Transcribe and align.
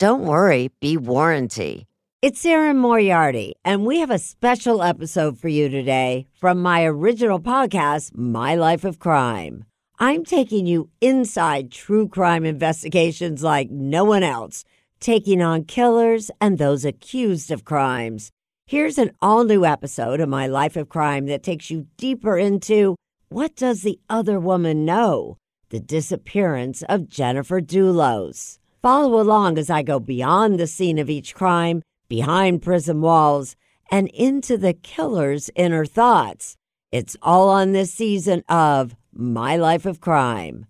don't 0.00 0.24
worry, 0.24 0.70
be 0.80 0.96
warranty. 0.96 1.86
It's 2.22 2.46
Erin 2.46 2.78
Moriarty, 2.78 3.52
and 3.66 3.84
we 3.84 3.98
have 3.98 4.10
a 4.10 4.18
special 4.18 4.82
episode 4.82 5.36
for 5.36 5.48
you 5.48 5.68
today 5.68 6.26
from 6.32 6.62
my 6.62 6.84
original 6.84 7.38
podcast, 7.38 8.16
My 8.16 8.54
Life 8.54 8.82
of 8.86 8.98
Crime. 8.98 9.66
I'm 9.98 10.24
taking 10.24 10.64
you 10.64 10.88
inside 11.02 11.70
true 11.70 12.08
crime 12.08 12.46
investigations 12.46 13.42
like 13.42 13.70
no 13.70 14.04
one 14.04 14.22
else, 14.22 14.64
taking 15.00 15.42
on 15.42 15.64
killers 15.64 16.30
and 16.40 16.56
those 16.56 16.86
accused 16.86 17.50
of 17.50 17.66
crimes. 17.66 18.30
Here's 18.66 18.96
an 18.96 19.10
all 19.20 19.44
new 19.44 19.66
episode 19.66 20.20
of 20.20 20.30
My 20.30 20.46
Life 20.46 20.76
of 20.76 20.88
Crime 20.88 21.26
that 21.26 21.42
takes 21.42 21.70
you 21.70 21.88
deeper 21.98 22.38
into 22.38 22.96
what 23.28 23.54
does 23.54 23.82
the 23.82 24.00
other 24.08 24.40
woman 24.40 24.86
know? 24.86 25.36
The 25.68 25.80
disappearance 25.80 26.82
of 26.88 27.10
Jennifer 27.10 27.60
Dulos. 27.60 28.59
Follow 28.82 29.20
along 29.20 29.58
as 29.58 29.68
I 29.68 29.82
go 29.82 30.00
beyond 30.00 30.58
the 30.58 30.66
scene 30.66 30.98
of 30.98 31.10
each 31.10 31.34
crime, 31.34 31.82
behind 32.08 32.62
prison 32.62 33.00
walls, 33.02 33.54
and 33.90 34.08
into 34.08 34.56
the 34.56 34.72
killer's 34.72 35.50
inner 35.54 35.84
thoughts. 35.84 36.56
It's 36.90 37.16
all 37.22 37.50
on 37.50 37.72
this 37.72 37.92
season 37.92 38.42
of 38.48 38.96
My 39.12 39.56
Life 39.56 39.84
of 39.84 40.00
Crime. 40.00 40.66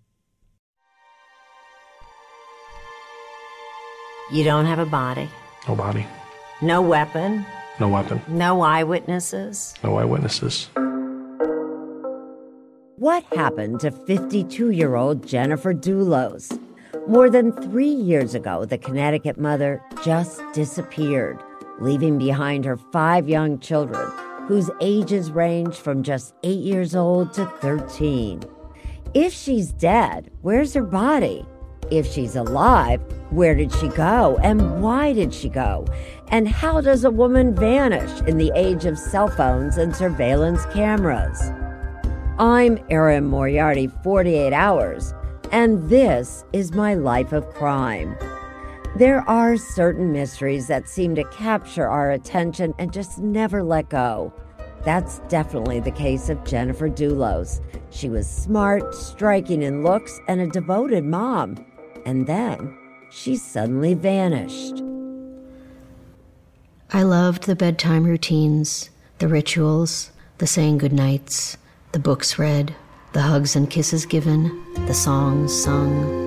You 4.31 4.43
don't 4.43 4.65
have 4.65 4.79
a 4.79 4.85
body, 4.85 5.29
No 5.67 5.75
body. 5.75 6.05
no 6.61 6.81
weapon, 6.81 7.45
No 7.79 7.89
weapon. 7.89 8.21
no 8.27 8.61
eyewitnesses. 8.61 9.73
No 9.83 9.97
eyewitnesses. 9.97 10.69
What 12.97 13.23
happened 13.33 13.79
to 13.81 13.91
52 13.91 14.69
year 14.71 14.95
old 14.95 15.25
Jennifer 15.25 15.73
Dulos? 15.73 16.57
More 17.07 17.29
than 17.29 17.53
three 17.53 17.85
years 17.85 18.35
ago, 18.35 18.65
the 18.65 18.77
Connecticut 18.77 19.37
mother 19.37 19.81
just 20.03 20.41
disappeared, 20.53 21.41
leaving 21.79 22.17
behind 22.17 22.65
her 22.65 22.75
five 22.75 23.29
young 23.29 23.59
children, 23.59 24.11
whose 24.47 24.69
ages 24.81 25.31
range 25.31 25.75
from 25.75 26.03
just 26.03 26.33
eight 26.43 26.59
years 26.59 26.93
old 26.93 27.31
to 27.33 27.45
13. 27.61 28.43
If 29.13 29.31
she's 29.31 29.71
dead, 29.71 30.31
where's 30.41 30.73
her 30.73 30.83
body? 30.83 31.45
If 31.91 32.11
she's 32.11 32.35
alive, 32.35 33.01
where 33.29 33.55
did 33.55 33.71
she 33.73 33.87
go 33.87 34.37
and 34.43 34.81
why 34.81 35.13
did 35.13 35.33
she 35.33 35.47
go? 35.47 35.85
And 36.27 36.47
how 36.47 36.81
does 36.81 37.05
a 37.05 37.11
woman 37.11 37.55
vanish 37.55 38.21
in 38.27 38.37
the 38.37 38.51
age 38.53 38.83
of 38.83 38.99
cell 38.99 39.29
phones 39.29 39.77
and 39.77 39.95
surveillance 39.95 40.65
cameras? 40.73 41.41
I'm 42.37 42.79
Erin 42.89 43.25
Moriarty, 43.25 43.87
48 44.03 44.51
Hours, 44.51 45.13
and 45.51 45.89
this 45.89 46.43
is 46.53 46.73
my 46.73 46.93
life 46.93 47.33
of 47.33 47.53
crime. 47.53 48.17
There 48.95 49.27
are 49.29 49.55
certain 49.57 50.11
mysteries 50.11 50.67
that 50.67 50.89
seem 50.89 51.15
to 51.15 51.23
capture 51.25 51.87
our 51.87 52.11
attention 52.11 52.73
and 52.77 52.91
just 52.91 53.19
never 53.19 53.63
let 53.63 53.89
go. 53.89 54.33
That's 54.83 55.19
definitely 55.29 55.79
the 55.79 55.91
case 55.91 56.29
of 56.29 56.43
Jennifer 56.43 56.89
Dulos. 56.89 57.61
She 57.91 58.09
was 58.09 58.27
smart, 58.27 58.95
striking 58.95 59.61
in 59.61 59.83
looks, 59.83 60.19
and 60.27 60.41
a 60.41 60.47
devoted 60.47 61.05
mom. 61.05 61.63
And 62.05 62.25
then 62.25 62.77
she 63.11 63.35
suddenly 63.35 63.93
vanished. 63.93 64.81
I 66.91 67.03
loved 67.03 67.43
the 67.43 67.55
bedtime 67.55 68.03
routines, 68.03 68.89
the 69.19 69.27
rituals, 69.27 70.11
the 70.39 70.47
saying 70.47 70.79
goodnights, 70.79 71.57
the 71.91 71.99
books 71.99 72.39
read, 72.39 72.75
the 73.13 73.21
hugs 73.21 73.55
and 73.55 73.69
kisses 73.69 74.05
given, 74.05 74.63
the 74.85 74.93
songs 74.93 75.53
sung. 75.53 76.21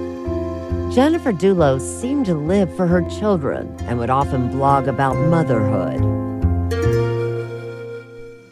Jennifer 0.93 1.33
Dulos 1.33 1.81
seemed 1.81 2.27
to 2.27 2.34
live 2.34 2.75
for 2.77 2.87
her 2.87 3.03
children 3.09 3.75
and 3.81 3.99
would 3.99 4.11
often 4.11 4.50
blog 4.50 4.87
about 4.87 5.17
motherhood. 5.17 6.00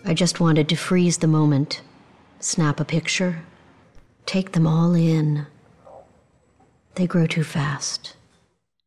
I 0.04 0.14
just 0.14 0.40
wanted 0.40 0.68
to 0.68 0.76
freeze 0.76 1.18
the 1.18 1.26
moment, 1.26 1.82
snap 2.40 2.80
a 2.80 2.84
picture, 2.84 3.42
take 4.26 4.52
them 4.52 4.66
all 4.66 4.94
in. 4.94 5.46
They 6.94 7.06
grow 7.06 7.26
too 7.26 7.44
fast. 7.44 8.16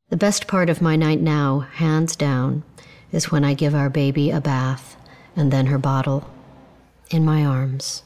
The 0.09 0.17
best 0.17 0.47
part 0.47 0.69
of 0.69 0.81
my 0.81 0.95
night 0.95 1.21
now, 1.21 1.59
hands 1.59 2.15
down, 2.15 2.63
is 3.11 3.31
when 3.31 3.43
I 3.43 3.53
give 3.53 3.73
our 3.73 3.89
baby 3.89 4.31
a 4.31 4.41
bath 4.41 4.97
and 5.35 5.51
then 5.51 5.67
her 5.67 5.77
bottle 5.77 6.29
in 7.09 7.23
my 7.25 7.45
arms. 7.45 8.03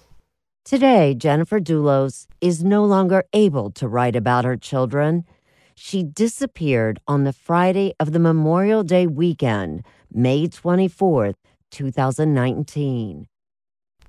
Today, 0.66 1.16
Jennifer 1.16 1.60
Dulos 1.60 2.28
is 2.42 2.64
no 2.64 2.86
longer 2.86 3.24
able 3.34 3.72
to 3.72 3.88
write 3.88 4.16
about 4.16 4.46
her 4.46 4.58
children. 4.58 5.24
She 5.74 6.04
disappeared 6.04 7.00
on 7.08 7.24
the 7.24 7.34
Friday 7.34 7.94
of 8.00 8.12
the 8.12 8.20
Memorial 8.20 8.84
Day 8.84 9.08
weekend, 9.08 9.84
May 10.12 10.48
24th, 10.48 11.36
2019. 11.72 13.28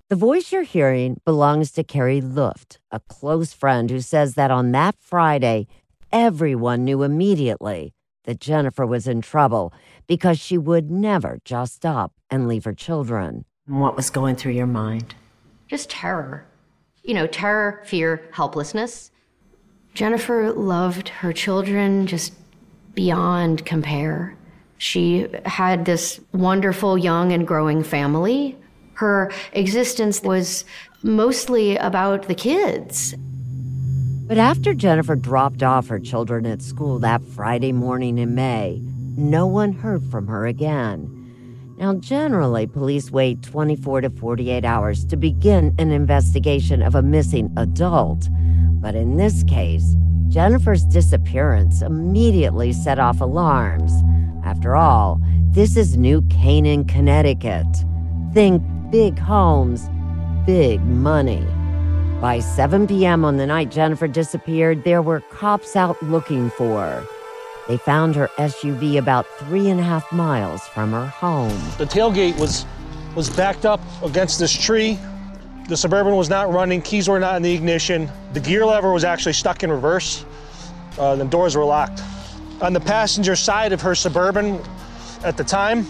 The 0.08 0.17
voice 0.17 0.50
you're 0.50 0.64
hearing 0.64 1.20
belongs 1.25 1.70
to 1.73 1.85
Carrie 1.85 2.20
Luft, 2.20 2.81
a 2.91 3.00
close 3.00 3.53
friend 3.53 3.88
who 3.88 4.00
says 4.00 4.35
that 4.35 4.50
on 4.50 4.73
that 4.73 4.96
Friday, 4.99 5.69
everyone 6.11 6.85
knew 6.85 7.05
immediately 7.05 7.94
that 8.25 8.41
Jennifer 8.41 8.85
was 8.85 9.06
in 9.06 9.23
trouble 9.23 9.73
because 10.06 10.38
she 10.38 10.58
would 10.58 10.91
never 10.91 11.38
just 11.44 11.87
up 11.87 12.12
and 12.29 12.49
leave 12.49 12.64
her 12.64 12.75
children. 12.75 13.44
What 13.67 13.96
was 13.96 14.11
going 14.11 14.35
through 14.35 14.53
your 14.53 14.67
mind? 14.67 15.14
Just 15.70 15.88
terror. 15.88 16.44
You 17.05 17.14
know, 17.14 17.28
terror, 17.28 17.81
fear, 17.84 18.28
helplessness. 18.32 19.12
Jennifer 19.94 20.52
loved 20.52 21.08
her 21.08 21.32
children 21.32 22.08
just 22.08 22.34
beyond 22.94 23.64
compare. 23.64 24.37
She 24.78 25.28
had 25.46 25.84
this 25.84 26.19
wonderful 26.32 26.99
young 26.99 27.31
and 27.31 27.46
growing 27.46 27.84
family. 27.84 28.56
her 28.94 29.31
existence 29.52 30.22
was 30.22 30.64
mostly 31.02 31.76
about 31.76 32.28
the 32.28 32.34
kids. 32.34 33.14
But 34.26 34.37
after 34.37 34.75
Jennifer 34.75 35.17
dropped 35.17 35.62
off 35.62 35.88
her 35.88 35.99
children 35.99 36.44
at 36.46 36.61
school 36.62 36.99
that 36.99 37.22
Friday 37.22 37.72
morning 37.72 38.19
in 38.19 38.34
May, 38.34 38.82
no 39.17 39.46
one 39.46 39.72
heard 39.72 40.02
from 40.11 40.26
her 40.26 40.46
again. 40.46 41.19
Now, 41.81 41.94
generally, 41.94 42.67
police 42.67 43.11
wait 43.11 43.43
24 43.43 44.03
to 44.03 44.11
48 44.11 44.67
hours 44.67 45.03
to 45.06 45.17
begin 45.17 45.75
an 45.79 45.91
investigation 45.91 46.82
of 46.82 46.94
a 46.94 47.00
missing 47.00 47.50
adult. 47.56 48.29
But 48.82 48.94
in 48.94 49.17
this 49.17 49.43
case, 49.44 49.97
Jennifer's 50.29 50.85
disappearance 50.85 51.81
immediately 51.81 52.75
set 52.75 52.99
off 52.99 53.23
alarms. 53.23 53.93
After 54.44 54.77
all, 54.77 55.23
this 55.53 55.75
is 55.75 55.97
New 55.97 56.21
Canaan, 56.29 56.85
Connecticut. 56.85 57.67
Think 58.35 58.62
big 58.91 59.19
homes, 59.19 59.88
big 60.44 60.82
money. 60.82 61.47
By 62.21 62.41
7 62.41 62.88
p.m. 62.88 63.25
on 63.25 63.38
the 63.38 63.47
night 63.47 63.71
Jennifer 63.71 64.06
disappeared, 64.06 64.85
there 64.85 65.00
were 65.00 65.21
cops 65.31 65.75
out 65.77 66.00
looking 66.03 66.50
for 66.50 66.82
her. 66.82 67.19
They 67.70 67.76
found 67.76 68.17
her 68.17 68.26
SUV 68.37 68.99
about 68.99 69.28
three 69.38 69.70
and 69.70 69.78
a 69.78 69.82
half 69.84 70.11
miles 70.11 70.67
from 70.67 70.90
her 70.90 71.06
home. 71.06 71.56
The 71.78 71.84
tailgate 71.84 72.37
was 72.37 72.67
was 73.14 73.31
backed 73.31 73.64
up 73.64 73.81
against 74.02 74.40
this 74.40 74.52
tree. 74.52 74.99
The 75.69 75.76
Suburban 75.76 76.17
was 76.17 76.28
not 76.28 76.52
running, 76.52 76.82
keys 76.82 77.08
were 77.08 77.20
not 77.20 77.37
in 77.37 77.43
the 77.43 77.55
ignition. 77.55 78.11
The 78.32 78.40
gear 78.40 78.67
lever 78.67 78.93
was 78.93 79.05
actually 79.05 79.34
stuck 79.34 79.62
in 79.62 79.70
reverse. 79.70 80.25
Uh, 80.99 81.14
the 81.14 81.25
doors 81.25 81.56
were 81.56 81.64
locked. 81.64 82.02
On 82.61 82.72
the 82.72 82.81
passenger 82.81 83.37
side 83.37 83.70
of 83.70 83.81
her 83.82 83.94
Suburban 83.94 84.61
at 85.22 85.37
the 85.37 85.44
time, 85.44 85.87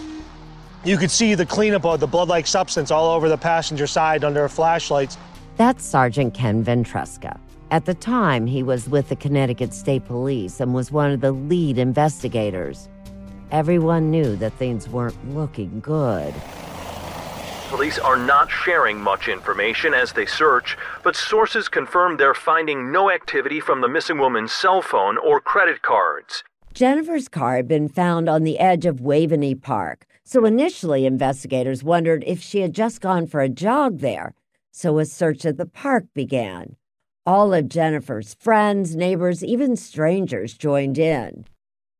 you 0.85 0.97
could 0.97 1.09
see 1.09 1.33
the 1.33 1.47
cleanup 1.47 1.83
of 1.83 1.99
the 1.99 2.05
blood-like 2.05 2.45
substance 2.45 2.91
all 2.91 3.09
over 3.09 3.27
the 3.27 3.39
passenger 3.39 3.87
side 3.87 4.23
under 4.23 4.41
her 4.41 4.49
flashlights. 4.49 5.17
That's 5.57 5.83
Sergeant 5.83 6.35
Ken 6.35 6.63
Ventresca. 6.63 7.39
At 7.71 7.85
the 7.85 7.93
time, 7.93 8.47
he 8.47 8.63
was 8.63 8.89
with 8.89 9.07
the 9.07 9.15
Connecticut 9.15 9.73
State 9.73 10.03
Police 10.03 10.59
and 10.59 10.73
was 10.73 10.91
one 10.91 11.09
of 11.09 11.21
the 11.21 11.31
lead 11.31 11.77
investigators. 11.77 12.89
Everyone 13.49 14.11
knew 14.11 14.35
that 14.35 14.51
things 14.55 14.89
weren't 14.89 15.33
looking 15.33 15.79
good. 15.79 16.33
Police 17.69 17.97
are 17.97 18.17
not 18.17 18.51
sharing 18.51 18.99
much 18.99 19.29
information 19.29 19.93
as 19.93 20.11
they 20.11 20.25
search, 20.25 20.77
but 21.01 21.15
sources 21.15 21.69
confirm 21.69 22.17
they're 22.17 22.33
finding 22.33 22.91
no 22.91 23.09
activity 23.09 23.61
from 23.61 23.79
the 23.79 23.87
missing 23.87 24.17
woman's 24.17 24.51
cell 24.51 24.81
phone 24.81 25.17
or 25.17 25.39
credit 25.39 25.81
cards. 25.81 26.43
Jennifer's 26.73 27.29
car 27.29 27.55
had 27.55 27.69
been 27.69 27.87
found 27.87 28.27
on 28.27 28.43
the 28.43 28.59
edge 28.59 28.85
of 28.85 28.99
Waveney 28.99 29.55
Park, 29.55 30.05
so 30.25 30.43
initially 30.43 31.05
investigators 31.05 31.85
wondered 31.85 32.25
if 32.27 32.41
she 32.41 32.59
had 32.59 32.73
just 32.73 32.99
gone 32.99 33.27
for 33.27 33.39
a 33.39 33.47
jog 33.47 33.99
there. 33.99 34.33
So 34.71 34.99
a 34.99 35.05
search 35.05 35.45
of 35.45 35.55
the 35.55 35.65
park 35.65 36.03
began. 36.13 36.75
All 37.23 37.53
of 37.53 37.69
Jennifer's 37.69 38.33
friends, 38.33 38.95
neighbors, 38.95 39.43
even 39.43 39.75
strangers 39.75 40.55
joined 40.55 40.97
in. 40.97 41.45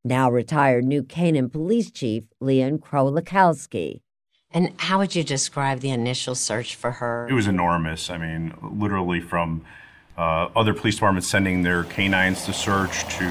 Now 0.03 0.31
retired 0.31 0.83
New 0.83 1.03
Canaan 1.03 1.47
Police 1.47 1.91
Chief 1.91 2.23
Leon 2.39 2.79
Krolikowski. 2.79 4.01
And 4.49 4.73
how 4.77 4.97
would 4.97 5.15
you 5.15 5.23
describe 5.23 5.81
the 5.81 5.91
initial 5.91 6.33
search 6.33 6.75
for 6.75 6.93
her? 6.93 7.27
It 7.29 7.33
was 7.33 7.45
enormous. 7.45 8.09
I 8.09 8.17
mean, 8.17 8.55
literally 8.63 9.19
from 9.21 9.63
uh, 10.17 10.47
other 10.55 10.73
police 10.73 10.95
departments 10.95 11.27
sending 11.27 11.61
their 11.61 11.83
canines 11.83 12.43
to 12.45 12.53
search 12.53 13.03
to 13.17 13.25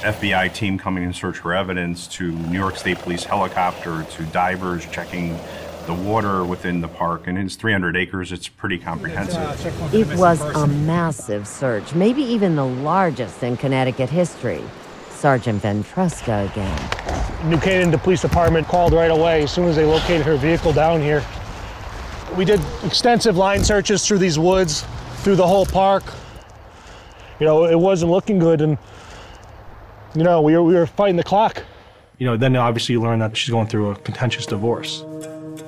FBI 0.00 0.52
team 0.52 0.76
coming 0.76 1.04
and 1.04 1.14
search 1.14 1.38
for 1.38 1.54
evidence 1.54 2.08
to 2.08 2.32
New 2.32 2.58
York 2.58 2.76
State 2.76 2.98
Police 2.98 3.22
helicopter 3.22 4.02
to 4.02 4.24
divers 4.24 4.84
checking 4.86 5.38
the 5.86 5.94
water 5.94 6.44
within 6.44 6.80
the 6.80 6.88
park, 6.88 7.26
and 7.26 7.38
it's 7.38 7.56
300 7.56 7.96
acres. 7.96 8.32
It's 8.32 8.48
pretty 8.48 8.78
comprehensive. 8.78 9.94
It 9.94 10.06
was 10.18 10.40
a 10.40 10.66
massive 10.66 11.46
search, 11.46 11.94
maybe 11.94 12.22
even 12.22 12.56
the 12.56 12.66
largest 12.66 13.42
in 13.42 13.56
Connecticut 13.56 14.10
history. 14.10 14.62
Sergeant 15.10 15.62
Ventresca 15.62 16.50
again. 16.50 17.50
New 17.50 17.58
Canaan, 17.58 17.90
the 17.90 17.98
police 17.98 18.22
department 18.22 18.66
called 18.66 18.92
right 18.92 19.10
away 19.10 19.44
as 19.44 19.52
soon 19.52 19.66
as 19.66 19.76
they 19.76 19.84
located 19.84 20.26
her 20.26 20.36
vehicle 20.36 20.72
down 20.72 21.00
here. 21.00 21.24
We 22.36 22.44
did 22.44 22.60
extensive 22.84 23.36
line 23.36 23.64
searches 23.64 24.06
through 24.06 24.18
these 24.18 24.38
woods, 24.38 24.84
through 25.18 25.36
the 25.36 25.46
whole 25.46 25.64
park. 25.64 26.04
You 27.40 27.46
know, 27.46 27.64
it 27.64 27.78
wasn't 27.78 28.10
looking 28.10 28.38
good, 28.38 28.60
and 28.60 28.76
you 30.14 30.22
know, 30.22 30.42
we 30.42 30.54
were, 30.54 30.62
we 30.62 30.74
were 30.74 30.86
fighting 30.86 31.16
the 31.16 31.24
clock. 31.24 31.62
You 32.18 32.26
know, 32.26 32.36
then 32.36 32.56
obviously 32.56 32.94
you 32.94 33.02
learn 33.02 33.18
that 33.18 33.36
she's 33.36 33.50
going 33.50 33.66
through 33.66 33.90
a 33.90 33.96
contentious 33.96 34.46
divorce. 34.46 35.04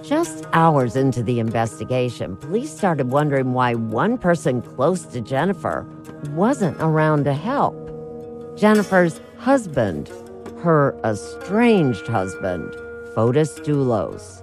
Just 0.09 0.47
hours 0.55 0.97
into 0.97 1.23
the 1.23 1.39
investigation, 1.39 2.35
police 2.37 2.75
started 2.75 3.11
wondering 3.11 3.53
why 3.53 3.75
one 3.75 4.17
person 4.17 4.63
close 4.63 5.03
to 5.05 5.21
Jennifer 5.21 5.87
wasn't 6.31 6.79
around 6.81 7.25
to 7.25 7.35
help. 7.35 7.77
Jennifer's 8.57 9.21
husband, 9.37 10.09
her 10.63 10.99
estranged 11.05 12.07
husband, 12.07 12.73
Fotis 13.15 13.61
Dulos. 13.61 14.43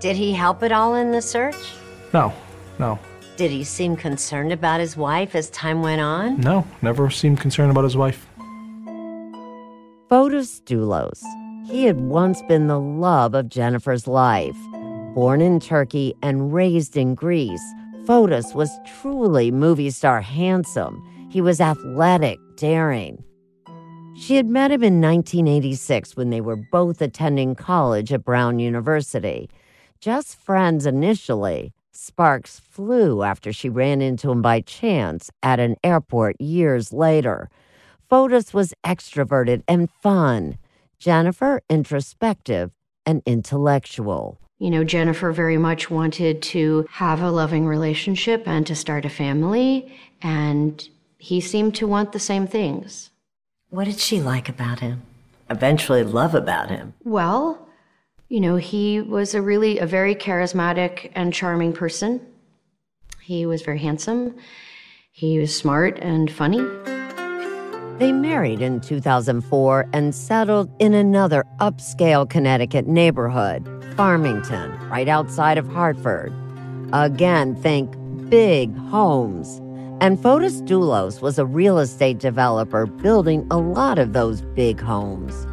Did 0.00 0.16
he 0.16 0.32
help 0.32 0.62
at 0.62 0.72
all 0.72 0.94
in 0.94 1.10
the 1.12 1.20
search? 1.20 1.74
No, 2.14 2.32
no, 2.78 2.98
Did 3.36 3.50
he 3.50 3.64
seem 3.64 3.94
concerned 3.94 4.52
about 4.54 4.80
his 4.80 4.96
wife 4.96 5.34
as 5.34 5.50
time 5.50 5.82
went 5.82 6.00
on? 6.00 6.40
no, 6.40 6.66
never 6.80 7.10
seemed 7.10 7.40
concerned 7.40 7.70
about 7.70 7.84
his 7.84 7.96
wife. 7.96 8.26
Fotis 10.08 10.62
Dulos. 10.64 11.22
He 11.72 11.86
had 11.86 12.02
once 12.02 12.42
been 12.42 12.66
the 12.66 12.78
love 12.78 13.32
of 13.32 13.48
Jennifer's 13.48 14.06
life. 14.06 14.58
Born 15.14 15.40
in 15.40 15.58
Turkey 15.58 16.14
and 16.22 16.52
raised 16.52 16.98
in 16.98 17.14
Greece, 17.14 17.64
Fotis 18.04 18.54
was 18.54 18.78
truly 19.00 19.50
movie 19.50 19.88
star 19.88 20.20
handsome. 20.20 21.02
He 21.30 21.40
was 21.40 21.62
athletic, 21.62 22.38
daring. 22.56 23.24
She 24.14 24.36
had 24.36 24.48
met 24.48 24.70
him 24.70 24.82
in 24.82 25.00
1986 25.00 26.14
when 26.14 26.28
they 26.28 26.42
were 26.42 26.60
both 26.70 27.00
attending 27.00 27.54
college 27.54 28.12
at 28.12 28.22
Brown 28.22 28.58
University. 28.58 29.48
Just 29.98 30.36
friends 30.36 30.84
initially, 30.84 31.72
sparks 31.90 32.60
flew 32.60 33.22
after 33.22 33.50
she 33.50 33.70
ran 33.70 34.02
into 34.02 34.30
him 34.30 34.42
by 34.42 34.60
chance 34.60 35.30
at 35.42 35.58
an 35.58 35.76
airport 35.82 36.38
years 36.38 36.92
later. 36.92 37.48
Fotis 38.10 38.52
was 38.52 38.74
extroverted 38.84 39.62
and 39.66 39.88
fun. 40.02 40.58
Jennifer, 41.02 41.60
introspective 41.68 42.70
and 43.04 43.22
intellectual. 43.26 44.38
You 44.60 44.70
know, 44.70 44.84
Jennifer 44.84 45.32
very 45.32 45.58
much 45.58 45.90
wanted 45.90 46.40
to 46.42 46.86
have 46.90 47.20
a 47.20 47.32
loving 47.32 47.66
relationship 47.66 48.44
and 48.46 48.64
to 48.68 48.76
start 48.76 49.04
a 49.04 49.10
family, 49.10 49.92
and 50.22 50.88
he 51.18 51.40
seemed 51.40 51.74
to 51.74 51.88
want 51.88 52.12
the 52.12 52.20
same 52.20 52.46
things. 52.46 53.10
What 53.70 53.86
did 53.86 53.98
she 53.98 54.20
like 54.20 54.48
about 54.48 54.78
him? 54.78 55.02
Eventually 55.50 56.04
love 56.04 56.36
about 56.36 56.70
him? 56.70 56.94
Well, 57.02 57.66
you 58.28 58.38
know, 58.38 58.54
he 58.54 59.00
was 59.00 59.34
a 59.34 59.42
really 59.42 59.80
a 59.80 59.86
very 59.86 60.14
charismatic 60.14 61.10
and 61.16 61.34
charming 61.34 61.72
person. 61.72 62.24
He 63.20 63.44
was 63.44 63.62
very 63.62 63.80
handsome. 63.80 64.36
He 65.10 65.40
was 65.40 65.52
smart 65.52 65.98
and 65.98 66.30
funny. 66.30 67.01
They 67.98 68.12
married 68.12 68.60
in 68.60 68.80
2004 68.80 69.88
and 69.92 70.14
settled 70.14 70.70
in 70.78 70.94
another 70.94 71.44
upscale 71.60 72.28
Connecticut 72.28 72.86
neighborhood, 72.86 73.68
Farmington, 73.96 74.72
right 74.88 75.08
outside 75.08 75.58
of 75.58 75.68
Hartford. 75.68 76.32
Again, 76.92 77.54
think 77.54 77.94
big 78.28 78.76
homes. 78.76 79.58
And 80.00 80.18
Fotis 80.18 80.62
Dulos 80.62 81.20
was 81.22 81.38
a 81.38 81.46
real 81.46 81.78
estate 81.78 82.18
developer 82.18 82.86
building 82.86 83.46
a 83.50 83.58
lot 83.58 83.98
of 83.98 84.14
those 84.14 84.42
big 84.42 84.80
homes. 84.80 85.46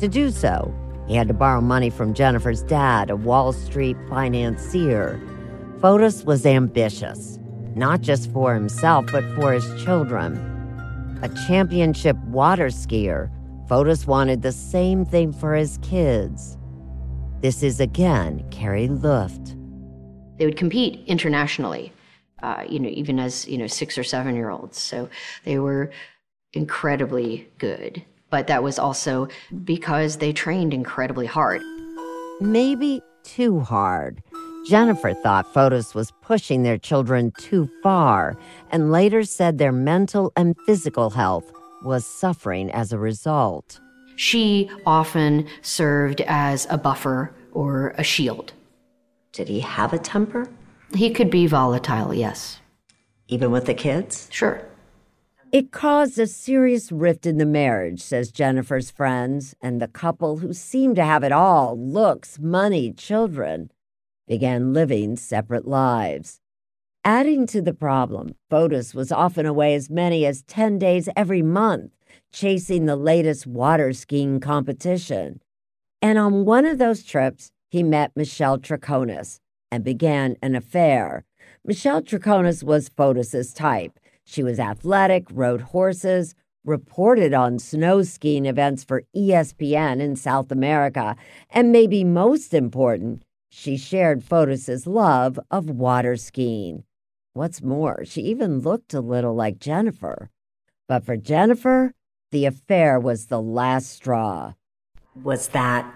To 0.00 0.08
do 0.08 0.30
so, 0.30 0.74
he 1.06 1.14
had 1.14 1.28
to 1.28 1.34
borrow 1.34 1.60
money 1.60 1.90
from 1.90 2.14
Jennifer's 2.14 2.62
dad, 2.62 3.10
a 3.10 3.16
Wall 3.16 3.52
Street 3.52 3.96
financier. 4.08 5.20
Fotis 5.80 6.24
was 6.24 6.44
ambitious, 6.44 7.38
not 7.76 8.00
just 8.00 8.32
for 8.32 8.54
himself, 8.54 9.06
but 9.12 9.22
for 9.34 9.52
his 9.52 9.84
children. 9.84 10.53
A 11.24 11.28
championship 11.46 12.18
water 12.26 12.66
skier, 12.66 13.30
Fotis 13.66 14.06
wanted 14.06 14.42
the 14.42 14.52
same 14.52 15.06
thing 15.06 15.32
for 15.32 15.54
his 15.54 15.78
kids. 15.78 16.58
This 17.40 17.62
is 17.62 17.80
again 17.80 18.44
Carrie 18.50 18.88
Luft. 18.88 19.56
They 20.36 20.44
would 20.44 20.58
compete 20.58 21.02
internationally, 21.06 21.94
uh, 22.42 22.64
you 22.68 22.78
know, 22.78 22.90
even 22.90 23.18
as 23.18 23.48
you 23.48 23.56
know 23.56 23.66
six 23.66 23.96
or 23.96 24.04
seven 24.04 24.36
year 24.36 24.50
olds. 24.50 24.78
So 24.78 25.08
they 25.44 25.58
were 25.58 25.92
incredibly 26.52 27.48
good. 27.56 28.04
But 28.28 28.46
that 28.48 28.62
was 28.62 28.78
also 28.78 29.28
because 29.64 30.18
they 30.18 30.34
trained 30.34 30.74
incredibly 30.74 31.24
hard. 31.24 31.62
Maybe 32.42 33.00
too 33.22 33.60
hard. 33.60 34.22
Jennifer 34.64 35.12
thought 35.12 35.52
Fotis 35.52 35.94
was 35.94 36.10
pushing 36.22 36.62
their 36.62 36.78
children 36.78 37.32
too 37.32 37.68
far 37.82 38.34
and 38.70 38.90
later 38.90 39.22
said 39.22 39.58
their 39.58 39.72
mental 39.72 40.32
and 40.36 40.56
physical 40.64 41.10
health 41.10 41.52
was 41.82 42.06
suffering 42.06 42.70
as 42.70 42.90
a 42.90 42.98
result. 42.98 43.78
She 44.16 44.70
often 44.86 45.46
served 45.60 46.22
as 46.22 46.66
a 46.70 46.78
buffer 46.78 47.34
or 47.52 47.94
a 47.98 48.02
shield 48.02 48.54
Did 49.32 49.48
he 49.48 49.60
have 49.60 49.92
a 49.92 49.98
temper? 49.98 50.48
He 50.94 51.10
could 51.10 51.30
be 51.30 51.46
volatile, 51.46 52.14
yes. 52.14 52.60
Even 53.28 53.50
with 53.50 53.66
the 53.66 53.74
kids? 53.74 54.28
Sure. 54.30 54.62
It 55.52 55.72
caused 55.72 56.18
a 56.18 56.26
serious 56.26 56.90
rift 56.90 57.26
in 57.26 57.36
the 57.36 57.46
marriage, 57.46 58.00
says 58.00 58.30
Jennifer's 58.30 58.90
friends, 58.90 59.54
and 59.60 59.80
the 59.80 59.88
couple, 59.88 60.38
who 60.38 60.52
seemed 60.52 60.96
to 60.96 61.04
have 61.04 61.22
it 61.22 61.32
all 61.32 61.78
looks, 61.78 62.38
money, 62.38 62.92
children 62.92 63.70
began 64.26 64.72
living 64.72 65.16
separate 65.16 65.66
lives. 65.66 66.40
Adding 67.04 67.46
to 67.48 67.60
the 67.60 67.74
problem, 67.74 68.34
Fotis 68.50 68.94
was 68.94 69.12
often 69.12 69.44
away 69.44 69.74
as 69.74 69.90
many 69.90 70.24
as 70.24 70.42
10 70.44 70.78
days 70.78 71.08
every 71.14 71.42
month, 71.42 71.92
chasing 72.32 72.86
the 72.86 72.96
latest 72.96 73.46
water 73.46 73.92
skiing 73.92 74.40
competition. 74.40 75.40
And 76.00 76.18
on 76.18 76.44
one 76.44 76.64
of 76.64 76.78
those 76.78 77.02
trips, 77.02 77.50
he 77.70 77.82
met 77.82 78.12
Michelle 78.16 78.58
Troconis 78.58 79.40
and 79.70 79.84
began 79.84 80.36
an 80.40 80.54
affair. 80.54 81.24
Michelle 81.64 82.00
Troconis 82.00 82.62
was 82.62 82.88
Fotis's 82.88 83.52
type. 83.52 83.98
She 84.24 84.42
was 84.42 84.58
athletic, 84.58 85.26
rode 85.30 85.60
horses, 85.60 86.34
reported 86.64 87.34
on 87.34 87.58
snow 87.58 88.02
skiing 88.02 88.46
events 88.46 88.84
for 88.84 89.04
ESPN 89.14 90.00
in 90.00 90.16
South 90.16 90.50
America, 90.50 91.16
and 91.50 91.70
maybe 91.70 92.04
most 92.04 92.54
important, 92.54 93.22
she 93.56 93.76
shared 93.76 94.24
Fotis's 94.24 94.84
love 94.84 95.38
of 95.48 95.70
water 95.70 96.16
skiing. 96.16 96.82
What's 97.34 97.62
more, 97.62 98.04
she 98.04 98.22
even 98.22 98.58
looked 98.58 98.92
a 98.92 99.00
little 99.00 99.32
like 99.32 99.60
Jennifer. 99.60 100.28
But 100.88 101.04
for 101.04 101.16
Jennifer, 101.16 101.94
the 102.32 102.46
affair 102.46 102.98
was 102.98 103.26
the 103.26 103.40
last 103.40 103.90
straw. 103.90 104.54
Was 105.22 105.48
that 105.48 105.86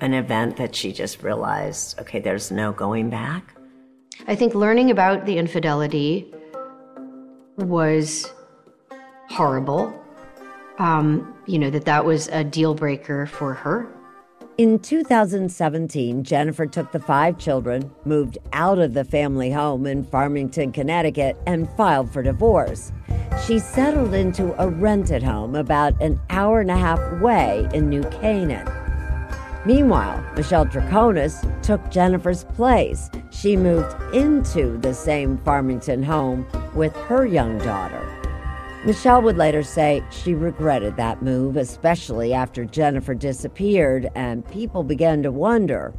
an 0.00 0.14
event 0.14 0.56
that 0.56 0.74
she 0.74 0.92
just 0.94 1.22
realized, 1.22 2.00
okay, 2.00 2.20
there's 2.20 2.50
no 2.50 2.72
going 2.72 3.10
back? 3.10 3.54
I 4.26 4.34
think 4.34 4.54
learning 4.54 4.90
about 4.90 5.26
the 5.26 5.36
infidelity 5.36 6.32
was 7.58 8.32
horrible. 9.28 9.92
Um, 10.78 11.34
you 11.46 11.58
know, 11.58 11.68
that 11.68 11.84
that 11.84 12.06
was 12.06 12.28
a 12.28 12.42
deal 12.42 12.74
breaker 12.74 13.26
for 13.26 13.52
her. 13.52 13.94
In 14.58 14.78
2017, 14.78 16.22
Jennifer 16.22 16.66
took 16.66 16.92
the 16.92 17.00
five 17.00 17.38
children, 17.38 17.90
moved 18.04 18.36
out 18.52 18.78
of 18.78 18.92
the 18.92 19.04
family 19.04 19.50
home 19.50 19.86
in 19.86 20.04
Farmington, 20.04 20.72
Connecticut, 20.72 21.38
and 21.46 21.70
filed 21.76 22.12
for 22.12 22.22
divorce. 22.22 22.92
She 23.46 23.58
settled 23.58 24.12
into 24.12 24.54
a 24.62 24.68
rented 24.68 25.22
home 25.22 25.54
about 25.54 26.00
an 26.02 26.20
hour 26.28 26.60
and 26.60 26.70
a 26.70 26.76
half 26.76 27.00
away 27.12 27.68
in 27.72 27.88
New 27.88 28.02
Canaan. 28.04 28.68
Meanwhile, 29.64 30.22
Michelle 30.36 30.66
Troconis 30.66 31.40
took 31.62 31.90
Jennifer's 31.90 32.44
place. 32.44 33.08
She 33.30 33.56
moved 33.56 33.94
into 34.14 34.76
the 34.78 34.92
same 34.92 35.38
Farmington 35.38 36.02
home 36.02 36.46
with 36.74 36.94
her 36.96 37.24
young 37.24 37.56
daughter. 37.58 38.09
Michelle 38.82 39.20
would 39.20 39.36
later 39.36 39.62
say 39.62 40.02
she 40.10 40.32
regretted 40.32 40.96
that 40.96 41.20
move, 41.20 41.58
especially 41.58 42.32
after 42.32 42.64
Jennifer 42.64 43.14
disappeared, 43.14 44.08
and 44.14 44.48
people 44.50 44.82
began 44.82 45.22
to 45.22 45.30
wonder 45.30 45.92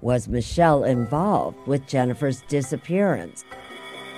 was 0.00 0.28
Michelle 0.28 0.84
involved 0.84 1.58
with 1.66 1.86
Jennifer's 1.88 2.42
disappearance? 2.42 3.44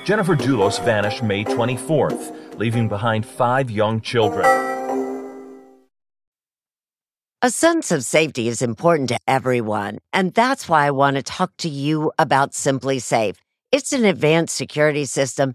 Jennifer 0.04 0.36
Dulos 0.36 0.78
vanished 0.84 1.22
May 1.22 1.42
24th, 1.42 2.58
leaving 2.58 2.86
behind 2.86 3.24
five 3.24 3.70
young 3.70 4.00
children. 4.00 4.46
A 7.40 7.50
sense 7.50 7.90
of 7.90 8.04
safety 8.04 8.46
is 8.46 8.60
important 8.60 9.08
to 9.08 9.18
everyone, 9.26 9.98
and 10.12 10.34
that's 10.34 10.68
why 10.68 10.86
I 10.86 10.90
want 10.90 11.16
to 11.16 11.22
talk 11.22 11.56
to 11.58 11.68
you 11.68 12.12
about 12.18 12.52
SimpliSafe. 12.52 13.36
It's 13.72 13.92
an 13.92 14.04
advanced 14.04 14.54
security 14.54 15.06
system 15.06 15.54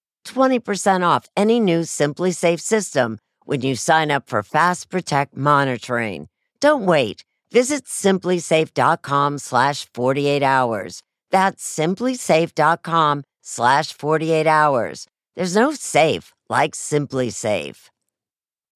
20% 0.25 1.07
off 1.07 1.27
any 1.37 1.59
new 1.59 1.81
SimpliSafe 1.81 2.59
system 2.59 3.19
when 3.45 3.61
you 3.61 3.75
sign 3.75 4.11
up 4.11 4.29
for 4.29 4.43
Fast 4.43 4.89
Protect 4.89 5.37
monitoring. 5.37 6.27
Don't 6.59 6.85
wait. 6.85 7.23
Visit 7.51 7.85
simplisafe.com 7.85 9.37
slash 9.37 9.87
48 9.93 10.43
hours. 10.43 11.01
That's 11.31 11.63
simplisafe.com 11.79 13.23
slash 13.41 13.93
48 13.93 14.47
hours. 14.47 15.07
There's 15.35 15.55
no 15.55 15.71
safe 15.73 16.33
like 16.49 16.73
SimpliSafe. 16.73 17.89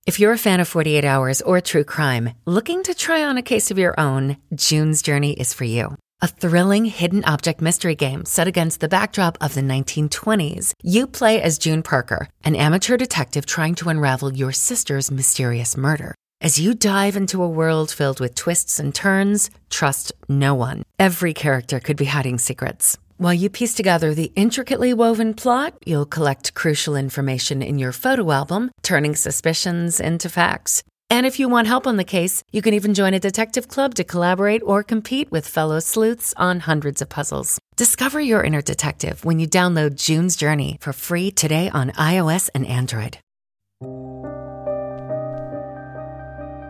If 0.06 0.20
you're 0.20 0.34
a 0.34 0.38
fan 0.38 0.60
of 0.60 0.68
48 0.68 1.04
Hours 1.04 1.42
or 1.42 1.60
true 1.62 1.84
crime, 1.84 2.30
looking 2.46 2.84
to 2.84 2.94
try 2.94 3.24
on 3.24 3.38
a 3.38 3.42
case 3.42 3.72
of 3.72 3.80
your 3.80 4.00
own, 4.00 4.38
June's 4.54 5.02
Journey 5.02 5.34
is 5.34 5.52
for 5.52 5.64
you. 5.64 5.98
A 6.26 6.28
thrilling 6.28 6.86
hidden 6.86 7.24
object 7.26 7.62
mystery 7.62 7.94
game 7.94 8.26
set 8.26 8.48
against 8.48 8.80
the 8.80 8.88
backdrop 8.88 9.38
of 9.40 9.54
the 9.54 9.62
1920s. 9.62 10.74
You 10.82 11.06
play 11.06 11.40
as 11.40 11.60
June 11.60 11.84
Parker, 11.84 12.30
an 12.44 12.56
amateur 12.56 12.98
detective 12.98 13.46
trying 13.46 13.76
to 13.76 13.90
unravel 13.90 14.34
your 14.34 14.52
sister's 14.52 15.12
mysterious 15.12 15.78
murder. 15.78 16.16
As 16.42 16.58
you 16.58 16.74
dive 16.74 17.16
into 17.16 17.44
a 17.44 17.48
world 17.48 17.92
filled 17.92 18.20
with 18.20 18.34
twists 18.34 18.80
and 18.80 18.92
turns, 18.92 19.52
trust 19.70 20.14
no 20.28 20.56
one. 20.56 20.82
Every 20.98 21.32
character 21.32 21.80
could 21.80 21.96
be 21.96 22.06
hiding 22.06 22.40
secrets. 22.40 22.98
While 23.18 23.36
you 23.36 23.48
piece 23.48 23.76
together 23.76 24.16
the 24.16 24.32
intricately 24.36 24.96
woven 24.96 25.36
plot, 25.36 25.76
you'll 25.86 26.08
collect 26.08 26.56
crucial 26.56 26.96
information 26.96 27.62
in 27.62 27.78
your 27.78 27.92
photo 27.92 28.32
album, 28.32 28.72
turning 28.82 29.16
suspicions 29.16 30.00
into 30.00 30.28
facts. 30.30 30.84
And 31.10 31.26
if 31.26 31.40
you 31.40 31.48
want 31.48 31.68
help 31.68 31.86
on 31.86 31.98
the 31.98 32.04
case, 32.04 32.44
you 32.52 32.62
can 32.62 32.74
even 32.74 32.94
join 32.94 33.14
a 33.14 33.20
detective 33.20 33.68
club 33.68 33.96
to 33.96 34.04
collaborate 34.04 34.62
or 34.66 34.84
compete 34.84 35.32
with 35.32 35.48
fellow 35.48 35.80
sleuths 35.80 36.34
on 36.38 36.62
hundreds 36.62 37.02
of 37.02 37.10
puzzles. 37.10 37.60
Discover 37.76 38.22
your 38.22 38.44
inner 38.44 38.62
detective 38.62 39.24
when 39.24 39.40
you 39.40 39.48
download 39.48 39.96
June's 39.96 40.36
Journey 40.36 40.78
for 40.82 40.94
free 40.94 41.30
today 41.30 41.70
on 41.70 41.92
iOS 41.92 42.50
and 42.56 42.66
Android. 42.66 43.20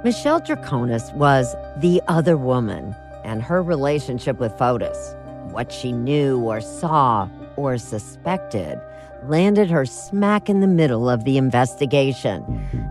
Michelle 0.03 0.41
Troconis 0.41 1.11
was 1.15 1.55
the 1.77 2.01
other 2.07 2.37
woman, 2.37 2.95
and 3.23 3.41
her 3.41 3.63
relationship 3.63 4.39
with 4.39 4.51
Fotis, 4.51 5.15
what 5.51 5.71
she 5.71 5.91
knew 5.91 6.39
or 6.41 6.61
saw 6.61 7.27
or 7.55 7.79
suspected, 7.79 8.79
landed 9.29 9.70
her 9.70 9.86
smack 9.86 10.50
in 10.50 10.60
the 10.60 10.67
middle 10.67 11.10
of 11.10 11.24
the 11.24 11.38
investigation. 11.38 12.44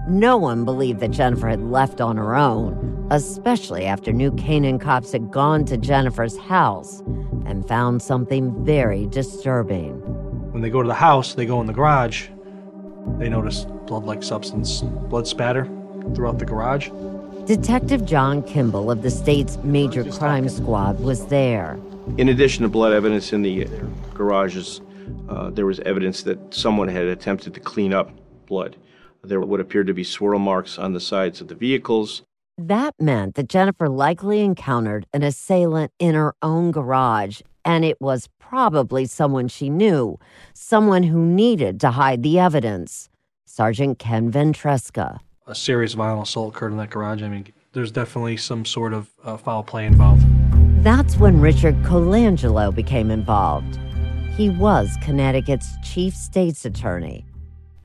No 0.08 0.36
one 0.36 0.64
believed 0.64 1.00
that 1.00 1.10
Jennifer 1.10 1.48
had 1.48 1.62
left 1.62 2.00
on 2.00 2.16
her 2.16 2.34
own, 2.34 3.06
especially 3.10 3.86
after 3.86 4.12
New 4.12 4.32
Canaan 4.32 4.78
cops 4.78 5.12
had 5.12 5.30
gone 5.30 5.64
to 5.66 5.76
Jennifer's 5.76 6.36
house 6.38 7.00
and 7.46 7.66
found 7.66 8.02
something 8.02 8.64
very 8.64 9.06
disturbing. 9.06 9.94
When 10.52 10.62
they 10.62 10.70
go 10.70 10.82
to 10.82 10.88
the 10.88 10.94
house, 10.94 11.34
they 11.34 11.46
go 11.46 11.60
in 11.60 11.66
the 11.66 11.72
garage. 11.72 12.28
They 13.18 13.28
notice 13.28 13.64
blood 13.86 14.04
like 14.04 14.22
substance, 14.22 14.82
blood 14.82 15.26
spatter 15.26 15.64
throughout 16.14 16.38
the 16.38 16.44
garage. 16.44 16.90
Detective 17.46 18.06
John 18.06 18.42
Kimball 18.42 18.90
of 18.90 19.02
the 19.02 19.10
state's 19.10 19.58
major 19.58 20.04
crime 20.04 20.48
squad 20.48 21.00
was 21.00 21.26
there. 21.26 21.78
In 22.16 22.28
addition 22.28 22.62
to 22.62 22.68
blood 22.68 22.92
evidence 22.92 23.32
in 23.32 23.42
the 23.42 23.68
garages, 24.14 24.80
uh, 25.28 25.50
there 25.50 25.66
was 25.66 25.80
evidence 25.80 26.22
that 26.22 26.54
someone 26.54 26.88
had 26.88 27.06
attempted 27.06 27.54
to 27.54 27.60
clean 27.60 27.92
up 27.92 28.10
blood. 28.46 28.76
There 29.22 29.40
were 29.40 29.46
what 29.46 29.60
appeared 29.60 29.86
to 29.86 29.94
be 29.94 30.04
swirl 30.04 30.38
marks 30.38 30.78
on 30.78 30.92
the 30.92 31.00
sides 31.00 31.40
of 31.40 31.48
the 31.48 31.54
vehicles. 31.54 32.22
That 32.58 32.94
meant 33.00 33.34
that 33.34 33.48
Jennifer 33.48 33.88
likely 33.88 34.40
encountered 34.40 35.06
an 35.12 35.22
assailant 35.22 35.92
in 35.98 36.14
her 36.14 36.34
own 36.42 36.70
garage, 36.70 37.40
and 37.64 37.84
it 37.84 38.00
was 38.00 38.28
probably 38.38 39.06
someone 39.06 39.48
she 39.48 39.70
knew, 39.70 40.18
someone 40.52 41.04
who 41.04 41.18
needed 41.18 41.80
to 41.80 41.92
hide 41.92 42.22
the 42.22 42.38
evidence. 42.38 43.08
Sergeant 43.46 43.98
Ken 43.98 44.30
Ventresca. 44.30 45.18
A 45.46 45.54
serious 45.54 45.94
violent 45.94 46.28
assault 46.28 46.54
occurred 46.54 46.72
in 46.72 46.78
that 46.78 46.90
garage. 46.90 47.22
I 47.22 47.28
mean, 47.28 47.46
there's 47.72 47.90
definitely 47.90 48.36
some 48.36 48.64
sort 48.64 48.92
of 48.92 49.10
uh, 49.24 49.36
foul 49.36 49.62
play 49.62 49.86
involved. 49.86 50.24
That's 50.84 51.16
when 51.16 51.40
Richard 51.40 51.74
Colangelo 51.82 52.74
became 52.74 53.10
involved. 53.10 53.78
He 54.36 54.50
was 54.50 54.96
Connecticut's 55.00 55.76
chief 55.84 56.12
state's 56.12 56.64
attorney. 56.64 57.24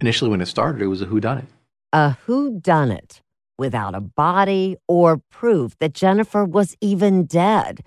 Initially, 0.02 0.32
when 0.32 0.42
it 0.42 0.48
started, 0.48 0.82
it 0.82 0.88
was 0.88 1.00
a 1.00 1.06
whodunit. 1.06 1.46
A 1.94 2.18
whodunit 2.26 3.22
without 3.60 3.94
a 3.94 4.02
body 4.02 4.76
or 4.88 5.22
proof 5.30 5.78
that 5.78 5.94
Jennifer 5.94 6.44
was 6.46 6.76
even 6.82 7.26
dead. 7.26 7.82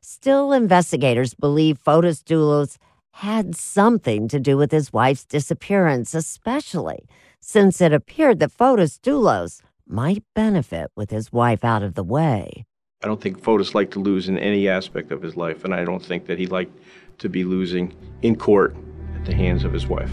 Still, 0.00 0.52
investigators 0.52 1.34
believe 1.34 1.76
Fotis 1.78 2.22
Dulos 2.22 2.78
had 3.12 3.54
something 3.54 4.28
to 4.28 4.40
do 4.40 4.56
with 4.56 4.72
his 4.72 4.94
wife's 4.94 5.26
disappearance, 5.26 6.14
especially 6.14 7.06
since 7.40 7.82
it 7.82 7.92
appeared 7.92 8.38
that 8.38 8.52
Fotis 8.52 8.98
Dulos 8.98 9.60
might 9.86 10.24
benefit 10.34 10.90
with 10.96 11.10
his 11.10 11.32
wife 11.32 11.66
out 11.66 11.82
of 11.82 11.94
the 11.94 12.04
way. 12.04 12.64
I 13.02 13.08
don't 13.08 13.20
think 13.20 13.42
Fotis 13.42 13.74
liked 13.74 13.92
to 13.92 14.00
lose 14.00 14.26
in 14.26 14.38
any 14.38 14.68
aspect 14.68 15.12
of 15.12 15.20
his 15.20 15.36
life, 15.36 15.64
and 15.64 15.74
I 15.74 15.84
don't 15.84 16.02
think 16.02 16.26
that 16.26 16.38
he 16.38 16.46
liked 16.46 16.74
to 17.18 17.28
be 17.28 17.44
losing 17.44 17.94
in 18.22 18.36
court 18.36 18.76
at 19.14 19.24
the 19.24 19.34
hands 19.34 19.64
of 19.64 19.72
his 19.72 19.86
wife. 19.86 20.10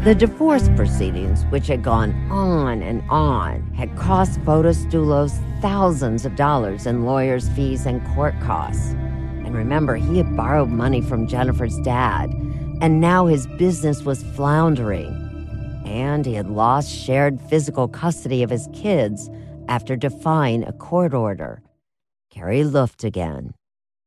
The 0.00 0.14
divorce 0.14 0.68
proceedings, 0.76 1.44
which 1.46 1.66
had 1.66 1.82
gone 1.82 2.12
on 2.30 2.82
and 2.82 3.02
on, 3.10 3.62
had 3.74 3.96
cost 3.96 4.38
Fotis 4.40 4.84
Dulos 4.86 5.32
thousands 5.60 6.24
of 6.24 6.36
dollars 6.36 6.86
in 6.86 7.04
lawyers' 7.04 7.48
fees 7.48 7.86
and 7.86 8.06
court 8.14 8.38
costs. 8.40 8.92
And 8.92 9.54
remember, 9.54 9.96
he 9.96 10.18
had 10.18 10.36
borrowed 10.36 10.68
money 10.68 11.00
from 11.00 11.26
Jennifer's 11.26 11.78
dad, 11.78 12.30
and 12.80 13.00
now 13.00 13.26
his 13.26 13.46
business 13.58 14.02
was 14.02 14.22
floundering. 14.22 15.22
And 15.86 16.26
he 16.26 16.34
had 16.34 16.50
lost 16.50 16.90
shared 16.94 17.40
physical 17.40 17.88
custody 17.88 18.42
of 18.42 18.50
his 18.50 18.68
kids 18.72 19.30
after 19.68 19.96
defying 19.96 20.62
a 20.64 20.72
court 20.72 21.14
order. 21.14 21.62
Carrie 22.30 22.64
Luft 22.64 23.02
again. 23.02 23.54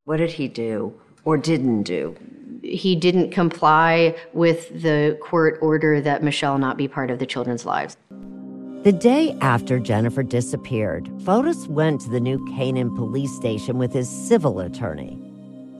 What 0.05 0.17
did 0.17 0.31
he 0.31 0.47
do 0.47 0.93
or 1.25 1.37
didn't 1.37 1.83
do? 1.83 2.15
He 2.61 2.95
didn't 2.95 3.31
comply 3.31 4.15
with 4.33 4.81
the 4.81 5.17
court 5.21 5.57
order 5.61 6.01
that 6.01 6.23
Michelle 6.23 6.57
not 6.57 6.77
be 6.77 6.87
part 6.87 7.09
of 7.09 7.19
the 7.19 7.25
children's 7.25 7.65
lives. 7.65 7.97
The 8.83 8.93
day 8.93 9.37
after 9.41 9.77
Jennifer 9.79 10.23
disappeared, 10.23 11.09
Fotis 11.23 11.67
went 11.67 12.01
to 12.01 12.09
the 12.09 12.19
New 12.19 12.45
Canaan 12.55 12.95
police 12.95 13.35
station 13.35 13.77
with 13.77 13.91
his 13.91 14.09
civil 14.09 14.61
attorney. 14.61 15.19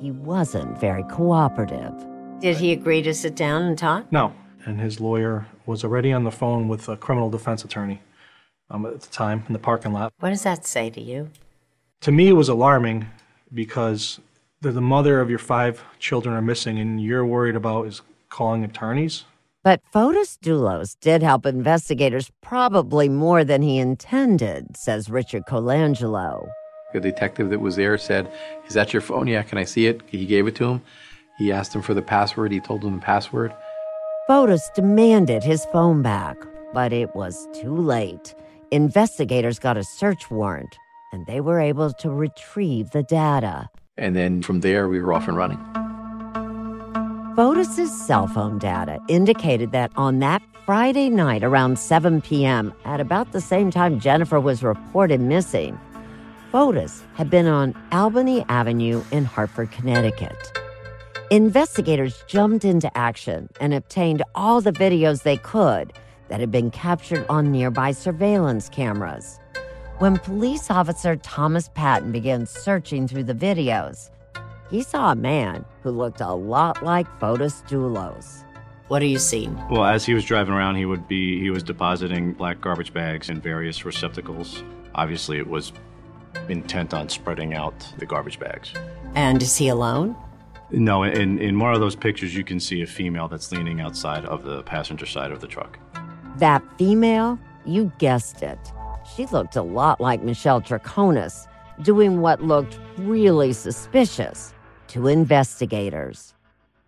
He 0.02 0.12
wasn't 0.12 0.80
very 0.80 1.04
cooperative. 1.04 1.94
Did 2.42 2.58
he 2.58 2.72
agree 2.72 3.02
to 3.02 3.14
sit 3.14 3.36
down 3.36 3.64
and 3.64 3.78
talk? 3.78 4.12
No. 4.12 4.34
And 4.66 4.80
his 4.80 5.00
lawyer 5.00 5.46
was 5.66 5.84
already 5.84 6.12
on 6.12 6.26
the 6.26 6.32
phone 6.32 6.68
with 6.68 6.90
a 6.90 6.98
criminal 6.98 7.30
defense 7.30 7.64
attorney 7.64 8.02
um, 8.70 8.86
at 8.86 9.02
the 9.02 9.10
time 9.10 9.44
in 9.48 9.54
the 9.54 9.60
parking 9.60 9.94
lot. 9.94 10.14
What 10.20 10.30
does 10.30 10.44
that 10.44 10.66
say 10.66 10.90
to 10.90 11.02
you? 11.02 11.30
To 12.02 12.12
me, 12.12 12.28
it 12.28 12.34
was 12.34 12.50
alarming 12.50 13.08
because 13.54 14.20
the, 14.62 14.72
the 14.72 14.82
mother 14.82 15.20
of 15.22 15.30
your 15.30 15.40
five 15.40 15.84
children 16.00 16.36
are 16.36 16.42
missing 16.42 16.80
and 16.80 17.02
you're 17.02 17.26
worried 17.26 17.56
about 17.56 17.88
is 17.88 18.02
calling 18.30 18.64
attorneys. 18.64 19.26
But 19.64 19.82
Fotis 19.94 20.38
Dulos 20.38 20.96
did 21.02 21.22
help 21.22 21.46
investigators 21.46 22.32
probably 22.42 23.10
more 23.10 23.44
than 23.44 23.62
he 23.62 23.78
intended, 23.78 24.78
says 24.78 25.10
Richard 25.10 25.44
Colangelo. 25.48 26.50
The 26.94 27.00
detective 27.00 27.50
that 27.50 27.60
was 27.60 27.76
there 27.76 27.98
said, 27.98 28.32
Is 28.68 28.74
that 28.74 28.94
your 28.94 29.02
phone? 29.02 29.28
Yeah, 29.28 29.44
can 29.44 29.58
I 29.58 29.66
see 29.66 29.86
it? 29.86 30.02
He 30.08 30.26
gave 30.26 30.48
it 30.48 30.56
to 30.56 30.66
him. 30.66 30.82
He 31.38 31.52
asked 31.52 31.76
him 31.76 31.82
for 31.82 31.94
the 31.94 32.02
password. 32.02 32.52
He 32.52 32.60
told 32.60 32.84
him 32.84 32.96
the 32.96 33.02
password. 33.02 33.54
Fotis 34.28 34.74
demanded 34.76 35.44
his 35.44 35.66
phone 35.66 36.02
back, 36.02 36.38
but 36.74 36.94
it 36.94 37.14
was 37.16 37.48
too 37.54 37.76
late. 37.76 38.34
Investigators 38.72 39.60
got 39.60 39.78
a 39.78 39.84
search 39.84 40.32
warrant, 40.32 40.78
and 41.12 41.26
they 41.28 41.42
were 41.42 41.60
able 41.60 41.92
to 41.94 42.10
retrieve 42.10 42.92
the 42.92 43.04
data. 43.04 43.70
And 44.00 44.16
then 44.16 44.42
from 44.42 44.62
there, 44.62 44.88
we 44.88 45.00
were 45.02 45.14
off 45.14 45.28
and 45.28 45.38
running. 45.38 45.60
Fotis's 47.36 47.92
cell 48.06 48.28
phone 48.28 48.58
data 48.58 49.00
indicated 49.08 49.72
that 49.72 49.92
on 49.96 50.20
that 50.20 50.42
Friday 50.66 51.10
night 51.10 51.44
around 51.44 51.78
7 51.80 52.22
p.m., 52.22 52.74
at 52.86 53.00
about 53.00 53.32
the 53.32 53.42
same 53.42 53.72
time 53.72 54.00
Jennifer 54.00 54.40
was 54.40 54.64
reported 54.64 55.20
missing, 55.20 55.80
Fotis 56.52 57.02
had 57.16 57.30
been 57.30 57.48
on 57.48 57.76
Albany 57.92 58.44
Avenue 58.50 59.04
in 59.12 59.26
Hartford, 59.26 59.72
Connecticut. 59.72 60.58
Investigators 61.32 62.24
jumped 62.28 62.66
into 62.66 62.96
action 62.98 63.50
and 63.62 63.74
obtained 63.74 64.24
all 64.34 64.62
the 64.62 64.72
videos 64.72 65.24
they 65.24 65.38
could 65.38 65.94
that 66.28 66.40
had 66.40 66.52
been 66.52 66.72
captured 66.72 67.26
on 67.30 67.52
nearby 67.52 67.92
surveillance 67.92 68.68
cameras. 68.70 69.40
When 70.00 70.18
police 70.18 70.72
officer 70.72 71.18
Thomas 71.18 71.68
Patton 71.68 72.14
began 72.14 72.46
searching 72.46 73.06
through 73.06 73.26
the 73.26 73.34
videos, 73.34 74.12
he 74.72 74.82
saw 74.82 75.12
a 75.12 75.16
man 75.16 75.66
who 75.84 75.92
looked 75.92 76.22
a 76.22 76.34
lot 76.34 76.82
like 76.82 77.06
Fotis 77.20 77.68
Dulos. 77.68 78.46
What 78.88 79.02
are 79.02 79.08
you 79.08 79.20
seeing? 79.20 79.62
Well, 79.68 79.84
as 79.84 80.06
he 80.06 80.14
was 80.14 80.24
driving 80.24 80.54
around, 80.54 80.78
he 80.78 80.86
would 80.86 81.06
be 81.10 81.38
he 81.42 81.50
was 81.50 81.64
depositing 81.64 82.32
black 82.32 82.62
garbage 82.62 82.94
bags 82.94 83.30
in 83.30 83.42
various 83.42 83.84
receptacles. 83.84 84.64
Obviously, 84.96 85.38
it 85.38 85.48
was 85.48 85.74
intent 86.48 86.94
on 86.94 87.10
spreading 87.10 87.54
out 87.54 87.76
the 87.98 88.06
garbage 88.06 88.40
bags. 88.40 88.72
And 89.16 89.44
is 89.44 89.58
he 89.58 89.68
alone? 89.68 90.16
No, 90.72 91.04
in 91.04 91.40
in 91.40 91.60
one 91.60 91.74
of 91.74 91.82
those 91.82 91.98
pictures, 91.98 92.34
you 92.34 92.46
can 92.46 92.62
see 92.62 92.84
a 92.84 92.88
female 92.88 93.28
that's 93.28 93.52
leaning 93.52 93.82
outside 93.82 94.24
of 94.24 94.44
the 94.44 94.64
passenger 94.64 95.06
side 95.06 95.34
of 95.34 95.42
the 95.42 95.48
truck. 95.48 95.78
That 96.38 96.64
female, 96.78 97.38
you 97.66 97.92
guessed 97.98 98.44
it. 98.44 98.60
She 99.20 99.26
looked 99.26 99.58
a 99.58 99.62
lot 99.62 100.00
like 100.00 100.24
Michelle 100.24 100.62
Troconis, 100.62 101.46
doing 101.82 102.22
what 102.22 102.42
looked 102.42 102.80
really 103.00 103.52
suspicious 103.52 104.54
to 104.88 105.08
investigators. 105.08 106.34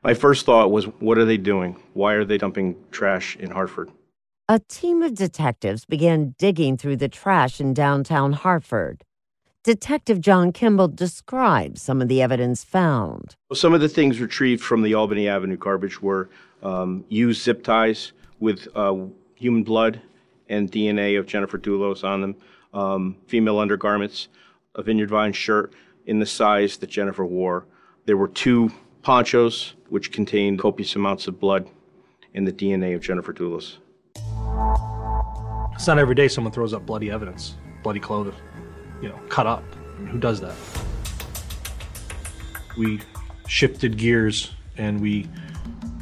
My 0.02 0.13
first 0.13 0.46
thought 0.46 0.72
was, 0.72 0.86
what 1.02 1.17
are 1.17 1.26
they 1.26 1.36
doing? 1.36 1.76
Why 1.91 2.13
are 2.13 2.24
they 2.24 2.38
dumping 2.38 2.78
trash 2.89 3.36
in 3.36 3.52
Hartford? 3.52 3.91
A 4.48 4.60
team 4.60 5.04
of 5.04 5.13
detectives 5.13 5.84
began 5.84 6.34
digging 6.38 6.78
through 6.78 6.96
the 6.96 7.10
trash 7.10 7.60
in 7.60 7.74
downtown 7.74 8.32
Hartford. 8.32 9.04
Detective 9.65 10.22
John 10.22 10.54
Kimball 10.54 10.88
describes 10.88 11.82
some 11.82 12.02
of 12.02 12.08
the 12.08 12.22
evidence 12.22 12.63
found. 12.63 13.36
Some 13.52 13.74
of 13.74 13.82
the 13.82 13.89
things 13.89 14.22
retrieved 14.22 14.63
from 14.63 14.84
the 14.84 14.94
Albany 14.94 15.28
Avenue 15.28 15.58
garbage 15.58 16.02
were 16.02 16.30
um, 16.63 17.04
used 17.10 17.44
zip 17.44 17.62
ties 17.62 18.13
with 18.39 18.70
uh, 18.74 18.96
human 19.36 19.63
blood 19.63 20.02
and 20.51 20.71
DNA 20.71 21.17
of 21.17 21.25
Jennifer 21.25 21.57
Dulos 21.57 22.03
on 22.03 22.21
them, 22.21 22.35
um, 22.73 23.15
female 23.25 23.57
undergarments, 23.57 24.27
a 24.75 24.83
Vineyard 24.83 25.09
Vine 25.09 25.33
shirt 25.33 25.73
in 26.05 26.19
the 26.19 26.25
size 26.25 26.77
that 26.77 26.89
Jennifer 26.89 27.25
wore. 27.25 27.65
There 28.05 28.17
were 28.17 28.27
two 28.27 28.69
ponchos 29.01 29.73
which 29.89 30.11
contained 30.11 30.59
copious 30.59 30.95
amounts 30.95 31.27
of 31.27 31.39
blood 31.39 31.67
and 32.33 32.45
the 32.45 32.51
DNA 32.51 32.93
of 32.93 33.01
Jennifer 33.01 33.33
Dulos. 33.33 33.77
It's 35.73 35.87
not 35.87 35.97
every 35.97 36.15
day 36.15 36.27
someone 36.27 36.53
throws 36.53 36.73
up 36.73 36.85
bloody 36.85 37.09
evidence, 37.09 37.55
bloody 37.81 37.99
clothes, 37.99 38.35
you 39.01 39.09
know, 39.09 39.19
cut 39.29 39.47
up. 39.47 39.63
I 39.95 39.99
mean, 39.99 40.07
who 40.07 40.19
does 40.19 40.41
that? 40.41 40.55
We 42.77 43.01
shifted 43.47 43.97
gears 43.97 44.51
and 44.77 45.01
we 45.01 45.27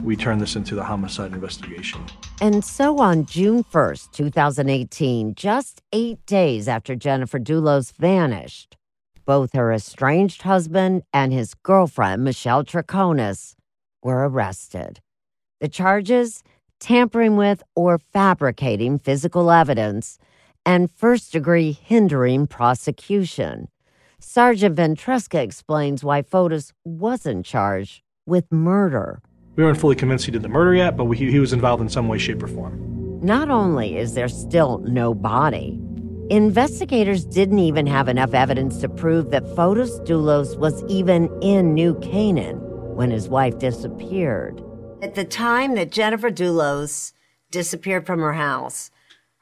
we 0.04 0.16
turned 0.16 0.42
this 0.42 0.56
into 0.56 0.76
the 0.76 0.84
homicide 0.84 1.34
investigation. 1.34 2.06
And 2.42 2.64
so 2.64 3.00
on 3.00 3.26
June 3.26 3.66
1st, 3.66 4.12
2018, 4.14 5.36
just 5.36 5.82
eight 5.92 6.26
days 6.26 6.70
after 6.70 6.96
Jennifer 6.96 7.38
Dulos 7.38 7.92
vanished, 7.92 8.78
both 9.26 9.52
her 9.52 9.74
estranged 9.74 10.44
husband 10.44 11.04
and 11.12 11.34
his 11.34 11.54
girlfriend, 11.54 12.24
Michelle 12.24 12.64
Troconis, 12.64 13.56
were 14.02 14.30
arrested. 14.30 15.02
The 15.60 15.68
charges 15.68 16.42
tampering 16.80 17.36
with 17.36 17.62
or 17.76 18.00
fabricating 18.14 19.00
physical 19.00 19.52
evidence 19.52 20.18
and 20.66 20.90
first 20.90 21.34
degree 21.34 21.74
hindering 21.74 22.48
prosecution. 22.48 23.68
Sergeant 24.22 24.78
Ventresca 24.78 25.44
explains 25.44 26.06
why 26.06 26.22
Fotis 26.22 26.72
wasn't 26.86 27.46
charged 27.46 28.02
with 28.26 28.50
murder. 28.50 29.22
We 29.60 29.66
weren't 29.66 29.78
fully 29.78 29.98
convinced 29.98 30.24
he 30.24 30.32
did 30.32 30.42
the 30.42 30.48
murder 30.48 30.74
yet, 30.74 30.96
but 30.96 31.04
we, 31.04 31.18
he 31.18 31.38
was 31.38 31.52
involved 31.52 31.82
in 31.82 31.90
some 31.90 32.08
way, 32.08 32.18
shape, 32.18 32.42
or 32.42 32.48
form. 32.48 33.20
Not 33.22 33.50
only 33.50 33.98
is 33.98 34.14
there 34.14 34.30
still 34.30 34.78
no 34.86 35.14
body, 35.14 35.78
investigators 36.30 37.26
didn't 37.26 37.60
even 37.60 37.86
have 37.86 38.08
enough 38.08 38.34
evidence 38.34 38.78
to 38.78 38.88
prove 38.88 39.32
that 39.32 39.44
Fotis 39.58 40.00
Dulos 40.08 40.58
was 40.58 40.82
even 40.86 41.28
in 41.42 41.74
New 41.74 41.96
Canaan 42.00 42.56
when 42.96 43.12
his 43.12 43.28
wife 43.28 43.60
disappeared. 43.60 44.64
At 45.02 45.16
the 45.16 45.26
time 45.26 45.76
that 45.76 45.92
Jennifer 45.92 46.32
Dulos 46.32 47.12
disappeared 47.52 48.06
from 48.06 48.20
her 48.22 48.32
house, 48.36 48.92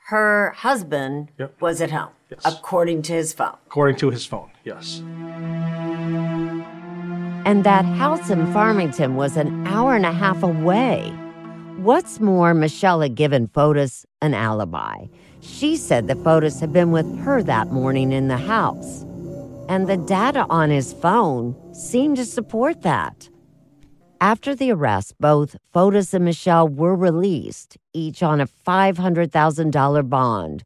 her 0.08 0.49
husband 0.58 1.30
Yep. 1.38 1.62
was 1.62 1.80
at 1.80 1.91
home, 1.91 2.10
Yes. 2.32 2.41
according 2.43 3.03
to 3.03 3.13
his 3.13 3.34
phone. 3.34 3.58
According 3.67 3.97
to 3.97 4.10
his 4.10 4.25
phone, 4.25 4.49
yes. 4.63 4.99
And 7.47 7.63
that 7.63 7.86
house 7.86 8.29
in 8.29 8.51
Farmington 8.51 9.15
was 9.15 9.38
an 9.38 9.65
hour 9.67 9.95
and 9.95 10.05
a 10.05 10.12
half 10.12 10.43
away. 10.43 11.13
What's 11.77 12.19
more, 12.19 12.53
Michelle 12.53 12.99
had 12.99 13.15
given 13.15 13.47
Fotis 13.47 14.05
an 14.21 14.33
alibi. 14.33 15.05
She 15.39 15.77
said 15.77 16.10
that 16.10 16.21
Fotis 16.25 16.60
had 16.60 16.73
been 16.73 16.91
with 16.91 17.07
her 17.19 17.41
that 17.43 17.71
morning 17.71 18.12
in 18.12 18.27
the 18.27 18.36
house. 18.36 19.05
And 19.69 19.88
the 19.88 19.95
data 19.95 20.45
on 20.49 20.71
his 20.71 20.91
phone 20.91 21.55
seemed 21.73 22.17
to 22.17 22.25
support 22.25 22.81
that. 22.81 23.29
After 24.19 24.53
the 24.53 24.73
arrest, 24.73 25.13
both 25.17 25.55
Fotis 25.73 26.13
and 26.13 26.25
Michelle 26.25 26.67
were 26.67 26.97
released, 26.97 27.77
each 27.93 28.21
on 28.21 28.41
a 28.41 28.47
$500,000 28.47 30.10
bond, 30.10 30.65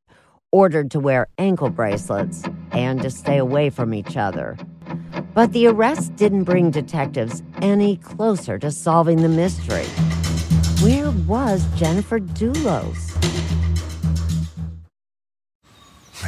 ordered 0.52 0.89
to 0.89 1.00
wear 1.00 1.28
ankle 1.38 1.70
bracelets 1.70 2.44
and 2.72 3.04
to 3.04 3.12
stay 3.12 3.38
away 3.38 3.70
from 3.70 3.94
each 3.94 4.17
other. 4.17 4.58
But 5.34 5.54
the 5.54 5.67
arrest 5.67 6.15
didn't 6.17 6.44
bring 6.44 6.72
detectives 6.72 7.41
any 7.62 7.98
closer 7.98 8.60
to 8.60 8.70
solving 8.70 9.22
the 9.22 9.30
mystery. 9.30 9.86
Where 10.84 11.12
was 11.26 11.65
Jennifer 11.76 12.20
Dulos? 12.20 13.08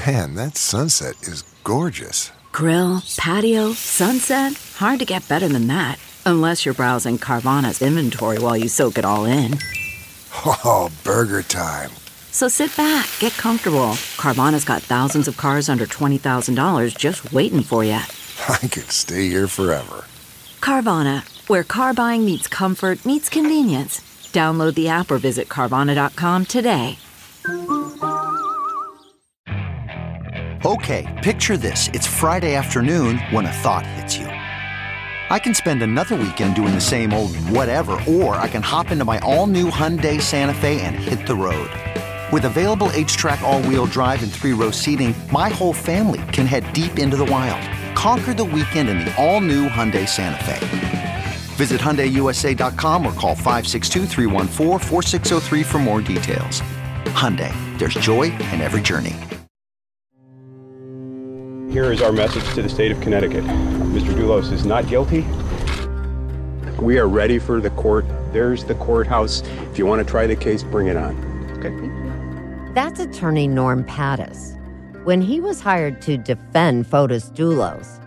Man, 0.05 0.35
that 0.35 0.57
sunset 0.57 1.15
is 1.23 1.43
gorgeous. 1.63 2.31
Grill, 2.53 3.01
patio, 3.17 3.73
sunset. 3.73 4.53
Hard 4.75 4.99
to 4.99 5.05
get 5.05 5.27
better 5.27 5.47
than 5.47 5.67
that. 5.67 5.99
Unless 6.25 6.65
you're 6.65 6.73
browsing 6.73 7.17
Carvana's 7.17 7.81
inventory 7.81 8.39
while 8.39 8.55
you 8.55 8.69
soak 8.69 8.97
it 8.97 9.05
all 9.05 9.25
in. 9.25 9.57
Oh, 10.45 10.89
burger 11.03 11.43
time. 11.43 11.91
So 12.31 12.47
sit 12.47 12.75
back, 12.75 13.07
get 13.19 13.33
comfortable. 13.33 13.95
Carvana's 14.17 14.65
got 14.65 14.81
thousands 14.81 15.27
of 15.27 15.37
cars 15.37 15.69
under 15.69 15.85
$20,000 15.85 16.97
just 16.97 17.31
waiting 17.33 17.61
for 17.61 17.83
you. 17.83 17.99
I 18.49 18.67
could 18.67 18.91
stay 18.91 19.27
here 19.27 19.47
forever. 19.47 20.05
Carvana, 20.61 21.23
where 21.49 21.63
car 21.63 21.93
buying 21.93 22.25
meets 22.25 22.47
comfort, 22.47 23.05
meets 23.05 23.29
convenience. 23.29 23.99
Download 24.31 24.73
the 24.73 24.87
app 24.89 25.11
or 25.11 25.17
visit 25.17 25.49
Carvana.com 25.49 26.45
today. 26.45 26.97
Okay, 30.65 31.19
picture 31.21 31.57
this. 31.57 31.89
It's 31.89 32.07
Friday 32.07 32.55
afternoon 32.55 33.17
when 33.31 33.45
a 33.45 33.51
thought 33.51 33.85
hits 33.85 34.17
you. 34.17 34.27
I 34.27 35.37
can 35.39 35.53
spend 35.53 35.83
another 35.83 36.15
weekend 36.15 36.55
doing 36.55 36.73
the 36.73 36.79
same 36.79 37.11
old 37.11 37.35
whatever, 37.49 37.99
or 38.07 38.35
I 38.35 38.47
can 38.47 38.61
hop 38.61 38.91
into 38.91 39.03
my 39.03 39.19
all 39.19 39.47
new 39.47 39.69
Hyundai 39.69 40.21
Santa 40.21 40.53
Fe 40.53 40.79
and 40.81 40.95
hit 40.95 41.27
the 41.27 41.35
road. 41.35 41.69
With 42.31 42.45
available 42.45 42.87
HTRAC, 42.87 43.41
all 43.41 43.61
wheel 43.63 43.85
drive, 43.85 44.23
and 44.23 44.31
three 44.31 44.53
row 44.53 44.71
seating, 44.71 45.13
my 45.31 45.49
whole 45.49 45.73
family 45.73 46.21
can 46.31 46.45
head 46.45 46.71
deep 46.71 46.97
into 46.97 47.17
the 47.17 47.25
wild. 47.25 47.61
Conquer 47.95 48.33
the 48.33 48.43
weekend 48.43 48.89
in 48.89 48.99
the 48.99 49.13
all 49.23 49.41
new 49.41 49.69
Hyundai 49.69 50.07
Santa 50.07 50.43
Fe. 50.43 51.23
Visit 51.55 51.79
HyundaiUSA.com 51.79 53.05
or 53.05 53.13
call 53.13 53.35
562 53.35 54.07
for 55.63 55.79
more 55.79 56.01
details. 56.01 56.61
Hyundai, 57.13 57.53
there's 57.77 57.93
joy 57.93 58.23
in 58.23 58.61
every 58.61 58.81
journey. 58.81 59.15
Here 61.71 61.91
is 61.91 62.01
our 62.01 62.11
message 62.11 62.43
to 62.55 62.61
the 62.61 62.69
state 62.69 62.91
of 62.91 62.99
Connecticut. 63.01 63.43
Mr. 63.43 64.13
Dulos 64.13 64.51
is 64.51 64.65
not 64.65 64.87
guilty. 64.87 65.25
We 66.79 66.99
are 66.99 67.07
ready 67.07 67.39
for 67.39 67.61
the 67.61 67.69
court. 67.71 68.05
There's 68.31 68.63
the 68.63 68.75
courthouse. 68.75 69.41
If 69.71 69.77
you 69.77 69.85
want 69.85 70.05
to 70.05 70.11
try 70.11 70.27
the 70.27 70.35
case, 70.35 70.63
bring 70.63 70.87
it 70.87 70.97
on. 70.97 71.15
Okay. 71.59 72.73
That's 72.73 72.99
attorney 72.99 73.47
Norm 73.47 73.83
Pattis. 73.85 74.59
When 75.03 75.19
he 75.19 75.41
was 75.41 75.59
hired 75.59 76.01
to 76.03 76.15
defend 76.15 76.85
Fotis 76.85 77.29
Dulos, 77.31 77.99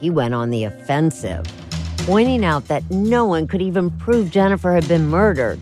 he 0.00 0.08
went 0.08 0.32
on 0.32 0.48
the 0.48 0.64
offensive, 0.64 1.44
pointing 1.98 2.42
out 2.42 2.68
that 2.68 2.90
no 2.90 3.26
one 3.26 3.46
could 3.46 3.60
even 3.60 3.90
prove 3.90 4.30
Jennifer 4.30 4.72
had 4.72 4.88
been 4.88 5.08
murdered 5.08 5.60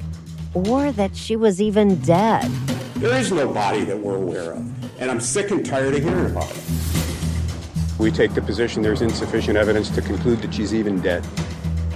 or 0.55 0.93
that 0.93 1.17
she 1.17 1.35
was 1.35 1.61
even 1.61 1.97
dead. 2.03 2.45
There 2.99 3.19
is 3.19 3.33
no 3.33 3.53
body 3.53 3.83
that 3.83 3.99
we're 3.99 4.15
aware 4.15 4.53
of, 4.53 5.01
and 5.01 5.11
I'm 5.11 5.21
sick 5.21 5.51
and 5.51 5.67
tired 5.67 5.93
of 5.97 6.05
hearing 6.05 6.27
about 6.27 6.53
it. 6.53 6.63
We 7.99 8.13
take 8.13 8.35
the 8.35 8.43
position 8.43 8.83
there's 8.83 9.03
insufficient 9.03 9.59
evidence 9.59 9.91
to 9.91 10.01
conclude 10.01 10.41
that 10.43 10.55
she's 10.55 10.73
even 10.73 11.01
dead. 11.01 11.25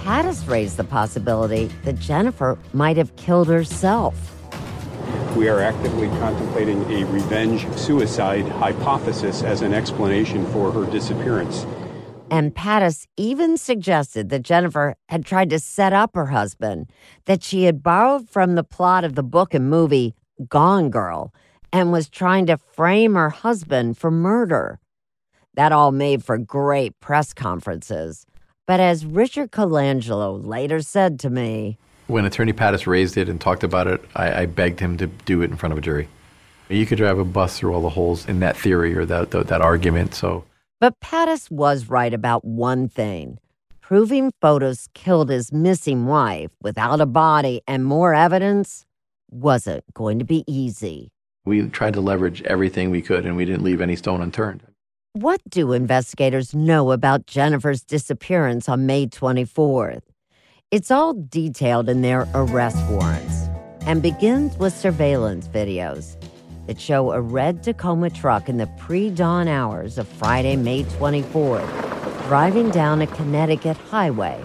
Pattis 0.03 0.45
raised 0.49 0.75
the 0.75 0.83
possibility 0.83 1.71
that 1.85 1.97
Jennifer 1.97 2.59
might 2.73 2.97
have 2.97 3.15
killed 3.15 3.47
herself. 3.47 4.40
We 5.35 5.47
are 5.47 5.61
actively 5.61 6.07
contemplating 6.19 6.83
a 6.91 7.05
revenge 7.05 7.65
suicide 7.77 8.47
hypothesis 8.47 9.43
as 9.43 9.61
an 9.61 9.73
explanation 9.73 10.45
for 10.47 10.71
her 10.71 10.85
disappearance. 10.91 11.65
And 12.29 12.53
Pattis 12.53 13.07
even 13.17 13.57
suggested 13.57 14.29
that 14.29 14.43
Jennifer 14.43 14.95
had 15.09 15.25
tried 15.25 15.49
to 15.51 15.59
set 15.59 15.93
up 15.93 16.15
her 16.15 16.27
husband, 16.27 16.91
that 17.25 17.43
she 17.43 17.63
had 17.63 17.81
borrowed 17.81 18.29
from 18.29 18.55
the 18.55 18.63
plot 18.63 19.03
of 19.03 19.15
the 19.15 19.23
book 19.23 19.53
and 19.53 19.69
movie 19.69 20.15
Gone 20.49 20.89
Girl, 20.89 21.33
and 21.73 21.91
was 21.91 22.09
trying 22.09 22.45
to 22.47 22.57
frame 22.57 23.15
her 23.15 23.29
husband 23.29 23.97
for 23.97 24.11
murder. 24.11 24.79
That 25.53 25.71
all 25.71 25.91
made 25.91 26.23
for 26.23 26.37
great 26.37 26.99
press 26.99 27.33
conferences. 27.33 28.25
But 28.67 28.79
as 28.79 29.05
Richard 29.05 29.51
Colangelo 29.51 30.45
later 30.45 30.81
said 30.81 31.19
to 31.21 31.29
me, 31.29 31.77
When 32.11 32.25
Attorney 32.25 32.51
Pattis 32.51 32.87
raised 32.87 33.15
it 33.15 33.29
and 33.29 33.39
talked 33.39 33.63
about 33.63 33.87
it, 33.87 34.03
I, 34.17 34.41
I 34.41 34.45
begged 34.45 34.81
him 34.81 34.97
to 34.97 35.07
do 35.07 35.41
it 35.43 35.49
in 35.49 35.55
front 35.55 35.71
of 35.71 35.77
a 35.77 35.81
jury. 35.81 36.09
You 36.67 36.85
could 36.85 36.97
drive 36.97 37.17
a 37.17 37.23
bus 37.23 37.57
through 37.57 37.73
all 37.73 37.79
the 37.79 37.87
holes 37.87 38.27
in 38.27 38.41
that 38.41 38.57
theory 38.57 38.97
or 38.97 39.05
that, 39.05 39.31
that, 39.31 39.47
that 39.47 39.61
argument. 39.61 40.13
So, 40.13 40.43
but 40.81 40.99
Pattis 40.99 41.49
was 41.49 41.87
right 41.87 42.13
about 42.13 42.43
one 42.43 42.89
thing. 42.89 43.37
Proving 43.79 44.33
Fotis 44.41 44.89
killed 44.93 45.29
his 45.29 45.53
missing 45.53 46.05
wife 46.05 46.51
without 46.61 46.99
a 46.99 47.05
body 47.05 47.61
and 47.65 47.85
more 47.85 48.13
evidence 48.13 48.85
wasn't 49.29 49.85
going 49.93 50.19
to 50.19 50.25
be 50.25 50.43
easy. 50.47 51.13
We 51.45 51.69
tried 51.69 51.93
to 51.93 52.01
leverage 52.01 52.41
everything 52.41 52.91
we 52.91 53.01
could 53.01 53.25
and 53.25 53.37
we 53.37 53.45
didn't 53.45 53.63
leave 53.63 53.79
any 53.79 53.95
stone 53.95 54.21
unturned. 54.21 54.63
What 55.13 55.39
do 55.47 55.71
investigators 55.71 56.53
know 56.53 56.91
about 56.91 57.25
Jennifer's 57.25 57.83
disappearance 57.83 58.67
on 58.67 58.85
May 58.85 59.07
24th? 59.07 60.01
It's 60.71 60.89
all 60.89 61.13
detailed 61.13 61.89
in 61.89 62.01
their 62.01 62.29
arrest 62.33 62.81
warrants 62.89 63.49
and 63.81 64.01
begins 64.01 64.57
with 64.57 64.73
surveillance 64.73 65.49
videos 65.49 66.15
that 66.65 66.79
show 66.79 67.11
a 67.11 67.19
red 67.19 67.61
Tacoma 67.61 68.09
truck 68.09 68.47
in 68.47 68.55
the 68.55 68.67
pre 68.79 69.09
dawn 69.09 69.49
hours 69.49 69.97
of 69.97 70.07
Friday, 70.07 70.55
May 70.55 70.83
24th, 70.83 71.67
driving 72.29 72.69
down 72.69 73.01
a 73.01 73.07
Connecticut 73.07 73.75
highway 73.75 74.41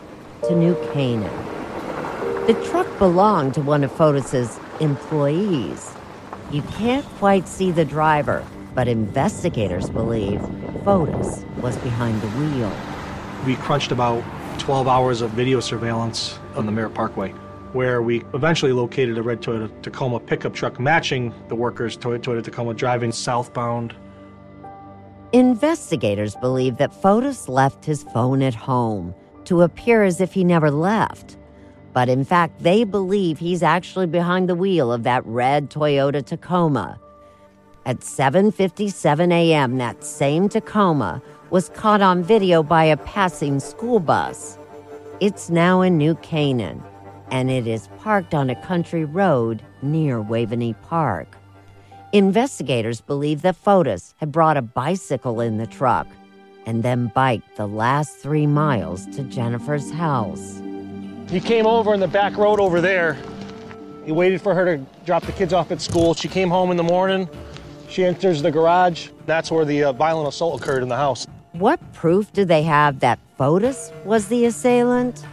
to 0.49 0.57
New 0.57 0.75
Canaan. 0.93 1.31
The 2.49 2.61
truck 2.73 2.89
belonged 2.99 3.55
to 3.55 3.61
one 3.61 3.85
of 3.85 3.93
Fotis's 3.93 4.59
employees. 4.81 5.93
You 6.51 6.63
can't 6.63 7.07
quite 7.21 7.47
see 7.47 7.71
the 7.71 7.85
driver, 7.85 8.45
but 8.75 8.89
investigators 8.89 9.89
believe 9.89 10.41
Fotis 10.83 11.45
was 11.61 11.77
behind 11.77 12.21
the 12.21 12.29
wheel. 12.31 12.77
We 13.47 13.55
crunched 13.55 13.93
about 13.93 14.25
12 14.59 14.89
hours 14.89 15.21
of 15.21 15.31
video 15.31 15.61
surveillance 15.61 16.39
on 16.55 16.67
the 16.67 16.73
Merritt 16.73 16.95
Parkway, 16.95 17.31
where 17.73 18.03
we 18.03 18.25
eventually 18.35 18.73
located 18.73 19.19
a 19.19 19.23
red 19.23 19.41
Toyota 19.41 19.71
Tacoma 19.83 20.21
pickup 20.21 20.55
truck 20.55 20.81
matching 20.81 21.35
the 21.49 21.55
workers' 21.55 21.97
Toyota 21.97 22.43
Tacoma 22.43 22.75
driving 22.75 23.13
southbound. 23.13 23.95
Investigators 25.33 26.35
believe 26.37 26.77
that 26.79 26.93
Fotis 26.93 27.49
left 27.49 27.85
his 27.85 28.03
phone 28.03 28.43
at 28.43 28.55
home 28.55 29.15
to 29.45 29.63
appear 29.63 30.03
as 30.03 30.21
if 30.21 30.33
he 30.33 30.45
never 30.45 30.71
left. 30.71 31.37
But 31.93 32.09
in 32.09 32.25
fact, 32.25 32.63
they 32.63 32.85
believe 32.85 33.39
he's 33.39 33.63
actually 33.63 34.07
behind 34.07 34.49
the 34.49 34.55
wheel 34.55 34.93
of 34.93 35.03
that 35.05 35.25
red 35.25 35.71
Toyota 35.71 36.25
Tacoma 36.25 37.01
at 37.87 38.01
7:57 38.01 39.33
a.m. 39.33 39.79
that 39.79 40.05
same 40.05 40.49
Tacoma 40.49 41.23
was 41.51 41.69
caught 41.71 42.03
on 42.03 42.23
video 42.23 42.63
by 42.63 42.85
a 42.85 42.97
passing 42.97 43.61
school 43.61 44.01
bus. 44.01 44.59
It's 45.21 45.49
now 45.49 45.81
in 45.81 45.97
New 45.97 46.17
Canaan 46.17 46.83
and 47.31 47.51
it 47.51 47.67
is 47.67 47.89
parked 47.99 48.35
on 48.35 48.51
a 48.51 48.63
country 48.63 49.05
road 49.05 49.63
near 49.83 50.21
Waveney 50.23 50.75
Park. 50.83 51.37
Investigators 52.13 53.01
believe 53.01 53.43
that 53.43 53.57
Fotis 53.57 54.15
had 54.19 54.33
brought 54.33 54.57
a 54.57 54.63
bicycle 54.63 55.41
in 55.41 55.59
the 55.59 55.67
truck 55.67 56.07
and 56.67 56.83
then 56.83 57.11
biked 57.15 57.57
the 57.57 57.67
last 57.67 58.17
3 58.19 58.47
miles 58.47 59.07
to 59.07 59.23
Jennifer's 59.25 59.91
house. 59.91 60.61
He 61.29 61.41
came 61.41 61.67
over 61.67 61.95
in 61.95 62.01
the 62.01 62.09
back 62.09 62.37
road 62.37 62.61
over 62.61 62.81
there. 62.81 63.17
He 64.05 64.13
waited 64.13 64.41
for 64.41 64.55
her 64.55 64.77
to 64.77 64.85
drop 65.05 65.25
the 65.25 65.33
kids 65.33 65.53
off 65.53 65.73
at 65.73 65.81
school. 65.81 66.15
She 66.15 66.29
came 66.29 66.49
home 66.49 66.71
in 66.71 66.77
the 66.77 66.85
morning. 66.85 67.29
She 67.89 68.05
enters 68.05 68.43
the 68.43 68.51
garage. 68.51 69.09
That's 69.27 69.51
where 69.51 69.65
the 69.65 69.85
uh, 69.85 69.93
violent 69.93 70.29
assault 70.29 70.61
occurred 70.61 70.83
in 70.83 70.89
the 70.89 70.97
house. 70.97 71.27
What 71.59 71.81
proof 71.95 72.31
do 72.35 72.45
they 72.45 72.63
have 72.65 73.01
that 73.01 73.19
Fotis 73.39 73.91
was 74.05 74.29
the 74.29 74.45
assailant? 74.45 75.25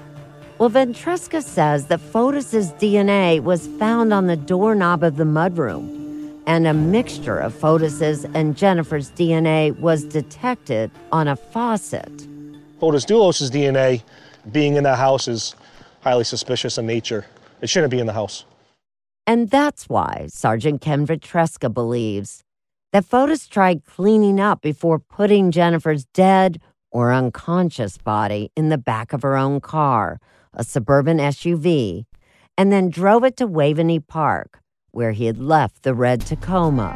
Well, 0.57 0.69
Ventresca 0.69 1.43
says 1.43 1.87
that 1.87 1.99
Fotis's 1.99 2.71
DNA 2.73 3.41
was 3.41 3.67
found 3.67 4.13
on 4.13 4.27
the 4.27 4.37
doorknob 4.37 5.03
of 5.03 5.17
the 5.17 5.25
mudroom, 5.25 6.41
and 6.47 6.65
a 6.65 6.73
mixture 6.73 7.37
of 7.37 7.53
Fotis's 7.53 8.23
and 8.33 8.55
Jennifer's 8.55 9.11
DNA 9.11 9.77
was 9.81 10.05
detected 10.05 10.91
on 11.11 11.27
a 11.27 11.35
faucet. 11.35 12.15
Fotis 12.79 13.05
Dulos' 13.05 13.51
DNA 13.51 14.01
being 14.49 14.77
in 14.77 14.83
the 14.83 14.95
house 14.95 15.27
is 15.27 15.55
highly 16.03 16.23
suspicious 16.23 16.77
in 16.77 16.85
nature. 16.85 17.25
It 17.59 17.69
shouldn't 17.69 17.91
be 17.91 17.99
in 17.99 18.05
the 18.05 18.13
house. 18.13 18.45
And 19.27 19.49
that's 19.49 19.89
why 19.89 20.27
Sergeant 20.29 20.79
Ken 20.79 21.05
Ventresca 21.05 21.73
believes 21.73 22.43
that 22.93 23.03
Fotis 23.03 23.49
tried 23.49 23.83
cleaning 23.85 24.39
up 24.39 24.61
before 24.61 24.99
putting 24.99 25.49
Jennifer's 25.49 26.05
dead 26.13 26.61
or 26.91 27.11
unconscious 27.11 27.97
body 27.97 28.51
in 28.55 28.69
the 28.69 28.77
back 28.77 29.13
of 29.13 29.23
her 29.23 29.35
own 29.35 29.59
car, 29.59 30.19
a 30.53 30.63
suburban 30.63 31.17
SUV, 31.17 32.05
and 32.55 32.71
then 32.71 32.91
drove 32.91 33.23
it 33.23 33.35
to 33.37 33.47
Waveney 33.47 33.99
Park, 33.99 34.59
where 34.91 35.11
he 35.11 35.25
had 35.25 35.39
left 35.39 35.81
the 35.81 35.95
red 35.95 36.21
Tacoma. 36.21 36.93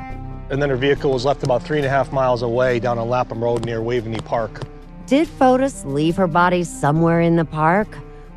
And 0.52 0.62
then 0.62 0.70
her 0.70 0.76
vehicle 0.76 1.12
was 1.12 1.26
left 1.26 1.42
about 1.42 1.64
three 1.64 1.78
and 1.78 1.86
a 1.86 1.90
half 1.90 2.12
miles 2.12 2.44
away 2.44 2.80
down 2.80 3.00
on 3.00 3.10
Lapham 3.10 3.44
Road 3.44 3.66
near 3.66 3.82
Waveney 3.82 4.20
Park. 4.20 4.62
Did 5.08 5.28
Fotis 5.28 5.84
leave 5.84 6.16
her 6.18 6.28
body 6.28 6.64
somewhere 6.64 7.22
in 7.22 7.38
the 7.38 7.46
park? 7.46 7.88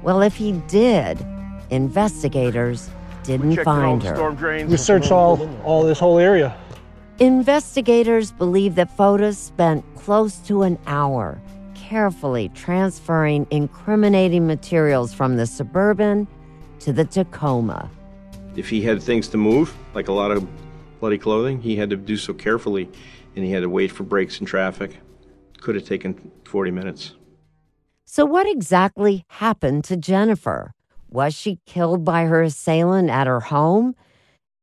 Well, 0.02 0.22
if 0.22 0.34
he 0.34 0.52
did, 0.66 1.18
investigators 1.68 2.88
didn't 3.22 3.62
find 3.64 4.02
her. 4.02 4.64
We 4.64 4.78
searched 4.78 5.12
all, 5.12 5.46
all 5.62 5.82
this 5.82 5.98
whole 5.98 6.18
area. 6.18 6.56
Investigators 7.20 8.32
believe 8.32 8.76
that 8.76 8.96
Fotis 8.96 9.36
spent 9.36 9.84
close 9.94 10.38
to 10.38 10.62
an 10.62 10.78
hour 10.86 11.38
carefully 11.74 12.48
transferring 12.54 13.46
incriminating 13.50 14.46
materials 14.46 15.12
from 15.12 15.36
the 15.36 15.46
Suburban 15.46 16.26
to 16.78 16.94
the 16.94 17.04
Tacoma. 17.04 17.90
If 18.56 18.70
he 18.70 18.80
had 18.80 19.02
things 19.02 19.28
to 19.28 19.36
move, 19.36 19.76
like 19.92 20.08
a 20.08 20.14
lot 20.14 20.30
of 20.30 20.48
bloody 20.98 21.18
clothing, 21.18 21.60
he 21.60 21.76
had 21.76 21.90
to 21.90 21.96
do 21.96 22.16
so 22.16 22.32
carefully 22.32 22.88
and 23.36 23.44
he 23.44 23.50
had 23.50 23.64
to 23.64 23.68
wait 23.68 23.92
for 23.92 24.04
breaks 24.04 24.40
in 24.40 24.46
traffic. 24.46 24.96
Could 25.60 25.74
have 25.74 25.84
taken 25.84 26.32
40 26.44 26.70
minutes. 26.70 27.16
So, 28.06 28.24
what 28.24 28.48
exactly 28.48 29.26
happened 29.28 29.84
to 29.84 29.96
Jennifer? 29.98 30.72
Was 31.10 31.34
she 31.34 31.58
killed 31.66 32.02
by 32.02 32.24
her 32.24 32.40
assailant 32.40 33.10
at 33.10 33.26
her 33.26 33.40
home? 33.40 33.94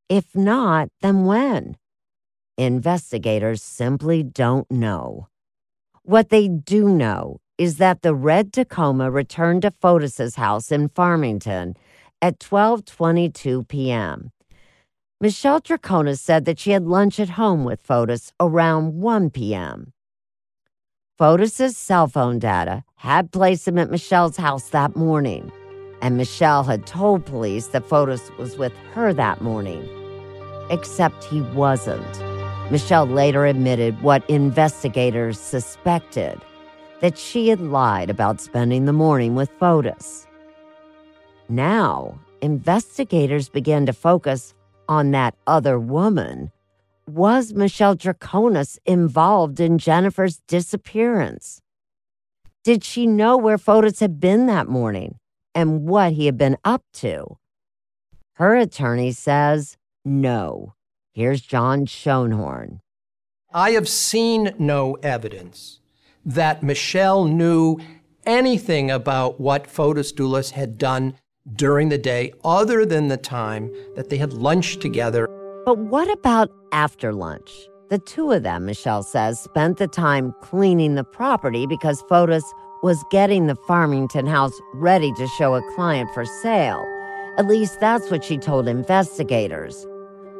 If 0.09 0.35
not, 0.35 0.89
then 1.01 1.25
when? 1.25 1.75
Investigators 2.57 3.61
simply 3.61 4.23
don't 4.23 4.69
know. 4.71 5.27
What 6.01 6.29
they 6.29 6.47
do 6.47 6.89
know 6.89 7.39
is 7.59 7.77
that 7.77 8.01
the 8.01 8.15
red 8.15 8.51
Tacoma 8.51 9.11
returned 9.11 9.61
to 9.61 9.69
Fotis's 9.69 10.35
house 10.35 10.71
in 10.71 10.89
Farmington 10.89 11.75
at 12.19 12.39
12:22 12.39 13.67
p.m. 13.67 14.31
Michelle 15.21 15.61
Troconis 15.61 16.19
said 16.19 16.45
that 16.45 16.57
she 16.57 16.71
had 16.71 16.85
lunch 16.85 17.19
at 17.19 17.29
home 17.29 17.63
with 17.63 17.85
Fotis 17.85 18.31
around 18.39 18.95
1 18.95 19.29
p.m. 19.29 19.93
Fotis's 21.19 21.77
cell 21.77 22.07
phone 22.07 22.39
data 22.39 22.83
had 22.95 23.31
placed 23.31 23.67
him 23.67 23.77
at 23.77 23.91
Michelle's 23.91 24.37
house 24.37 24.69
that 24.69 24.95
morning, 24.95 25.51
and 26.01 26.17
Michelle 26.17 26.63
had 26.63 26.87
told 26.87 27.23
police 27.23 27.67
that 27.67 27.87
Fotis 27.87 28.35
was 28.39 28.57
with 28.57 28.73
her 28.93 29.13
that 29.13 29.41
morning. 29.41 29.87
Except 30.71 31.23
he 31.23 31.41
wasn't. 31.41 32.26
Michelle 32.69 33.07
later 33.07 33.45
admitted 33.45 34.01
what 34.01 34.29
investigators 34.29 35.39
suspected 35.39 36.37
that 36.99 37.17
she 37.17 37.47
had 37.47 37.61
lied 37.61 38.09
about 38.09 38.41
spending 38.41 38.83
the 38.83 38.91
morning 38.91 39.35
with 39.35 39.49
Fotis. 39.57 40.27
Now, 41.47 42.19
investigators 42.41 43.47
began 43.47 43.85
to 43.85 43.93
focus 43.93 44.53
on 44.89 45.11
that 45.11 45.33
other 45.47 45.79
woman. 45.79 46.51
Was 47.07 47.53
Michelle 47.53 47.95
Troconis 47.95 48.79
involved 48.85 49.61
in 49.61 49.77
Jennifer's 49.77 50.41
disappearance? 50.49 51.61
Did 52.65 52.83
she 52.83 53.07
know 53.07 53.37
where 53.37 53.57
Fotis 53.57 54.01
had 54.01 54.19
been 54.19 54.45
that 54.47 54.67
morning 54.67 55.19
and 55.55 55.87
what 55.87 56.11
he 56.11 56.25
had 56.25 56.37
been 56.37 56.57
up 56.65 56.83
to? 56.95 57.37
Her 58.33 58.57
attorney 58.57 59.13
says 59.13 59.77
no. 60.03 60.73
Here's 61.17 61.41
John 61.41 61.87
Schoenhorn. 61.87 62.79
I 63.51 63.71
have 63.71 63.89
seen 63.89 64.53
no 64.59 64.99
evidence 65.01 65.79
that 66.23 66.61
Michelle 66.61 67.25
knew 67.25 67.79
anything 68.27 68.91
about 68.91 69.41
what 69.41 69.65
Fotis 69.65 70.13
Dulos 70.13 70.51
had 70.51 70.77
done 70.77 71.15
during 71.51 71.89
the 71.89 71.97
day 71.97 72.33
other 72.43 72.85
than 72.85 73.07
the 73.07 73.17
time 73.17 73.73
that 73.95 74.11
they 74.11 74.17
had 74.17 74.31
lunch 74.31 74.77
together. 74.77 75.27
But 75.65 75.79
what 75.79 76.07
about 76.11 76.51
after 76.71 77.11
lunch? 77.11 77.49
The 77.89 77.97
two 77.97 78.31
of 78.31 78.43
them, 78.43 78.67
Michelle 78.67 79.01
says, 79.01 79.39
spent 79.39 79.79
the 79.79 79.87
time 79.87 80.35
cleaning 80.43 80.93
the 80.93 81.03
property 81.03 81.65
because 81.65 82.03
Fotis 82.03 82.43
was 82.83 83.03
getting 83.09 83.47
the 83.47 83.57
Farmington 83.67 84.27
house 84.27 84.53
ready 84.75 85.11
to 85.13 85.27
show 85.39 85.55
a 85.55 85.73
client 85.73 86.11
for 86.13 86.25
sale. 86.43 86.85
At 87.39 87.47
least 87.47 87.79
that's 87.79 88.11
what 88.11 88.23
she 88.23 88.37
told 88.37 88.67
investigators. 88.67 89.83